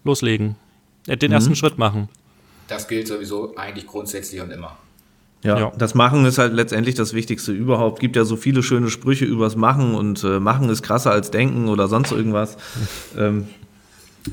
[0.04, 0.56] loslegen,
[1.06, 1.34] äh, den mhm.
[1.34, 2.08] ersten Schritt machen.
[2.68, 4.76] Das gilt sowieso eigentlich grundsätzlich und immer.
[5.42, 8.00] Ja, ja, das Machen ist halt letztendlich das Wichtigste überhaupt.
[8.00, 11.68] Gibt ja so viele schöne Sprüche übers Machen und äh, Machen ist krasser als Denken
[11.68, 12.58] oder sonst irgendwas.
[13.18, 13.46] ähm,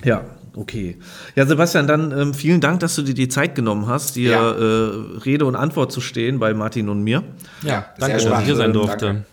[0.03, 0.97] ja, okay.
[1.35, 4.51] Ja, Sebastian, dann ähm, vielen Dank, dass du dir die Zeit genommen hast, dir ja.
[4.51, 7.23] äh, Rede und Antwort zu stehen bei Martin und mir.
[7.63, 9.05] Ja, danke, dass ich hier sein durfte.
[9.05, 9.25] Danke.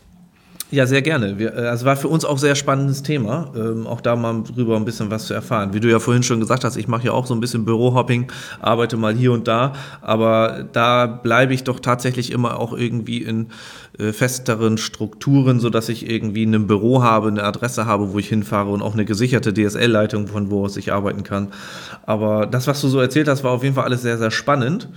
[0.74, 1.38] Ja, sehr gerne.
[1.38, 4.74] Wir, äh, also war für uns auch sehr spannendes Thema, ähm, auch da mal drüber
[4.74, 5.72] ein bisschen was zu erfahren.
[5.72, 8.26] Wie du ja vorhin schon gesagt hast, ich mache ja auch so ein bisschen Bürohopping,
[8.60, 13.50] arbeite mal hier und da, aber da bleibe ich doch tatsächlich immer auch irgendwie in
[14.00, 18.28] äh, festeren Strukturen, so dass ich irgendwie ein Büro habe, eine Adresse habe, wo ich
[18.28, 21.52] hinfahre und auch eine gesicherte DSL-Leitung, von wo aus ich arbeiten kann.
[22.04, 24.88] Aber das, was du so erzählt hast, war auf jeden Fall alles sehr, sehr spannend.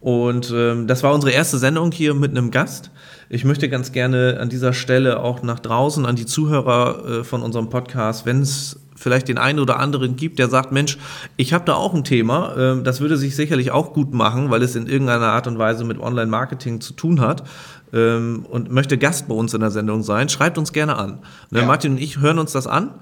[0.00, 2.90] Und ähm, das war unsere erste Sendung hier mit einem Gast.
[3.32, 7.42] Ich möchte ganz gerne an dieser Stelle auch nach draußen an die Zuhörer äh, von
[7.42, 10.98] unserem Podcast, wenn es vielleicht den einen oder anderen gibt, der sagt, Mensch,
[11.36, 14.64] ich habe da auch ein Thema, äh, das würde sich sicherlich auch gut machen, weil
[14.64, 17.44] es in irgendeiner Art und Weise mit Online-Marketing zu tun hat
[17.92, 21.20] ähm, und möchte Gast bei uns in der Sendung sein, schreibt uns gerne an.
[21.50, 21.66] Ne, ja.
[21.66, 22.94] Martin und ich hören uns das an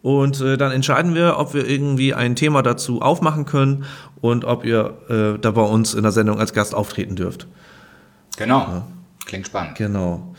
[0.00, 3.84] und äh, dann entscheiden wir, ob wir irgendwie ein Thema dazu aufmachen können
[4.22, 7.46] und ob ihr äh, da bei uns in der Sendung als Gast auftreten dürft.
[8.38, 8.60] Genau.
[8.60, 8.86] Ja.
[9.26, 9.76] Klingt spannend.
[9.76, 10.34] Genau.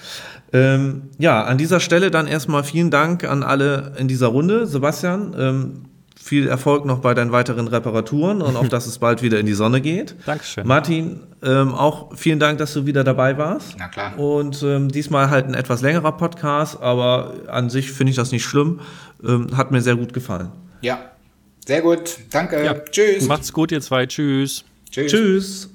[0.53, 4.67] Ähm, ja, an dieser Stelle dann erstmal vielen Dank an alle in dieser Runde.
[4.67, 5.86] Sebastian, ähm,
[6.25, 9.53] viel Erfolg noch bei deinen weiteren Reparaturen und auch, dass es bald wieder in die
[9.53, 10.15] Sonne geht.
[10.25, 10.65] Dankeschön.
[10.65, 13.75] Martin, ähm, auch vielen Dank, dass du wieder dabei warst.
[13.77, 14.17] Na klar.
[14.17, 18.43] Und ähm, diesmal halt ein etwas längerer Podcast, aber an sich finde ich das nicht
[18.43, 18.79] schlimm.
[19.23, 20.51] Ähm, hat mir sehr gut gefallen.
[20.81, 20.99] Ja,
[21.67, 22.17] sehr gut.
[22.31, 22.63] Danke.
[22.63, 22.73] Ja.
[22.73, 23.27] Tschüss.
[23.27, 24.05] Macht's gut, ihr zwei.
[24.05, 24.63] Tschüss.
[24.89, 25.11] Tschüss.
[25.11, 25.69] Tschüss.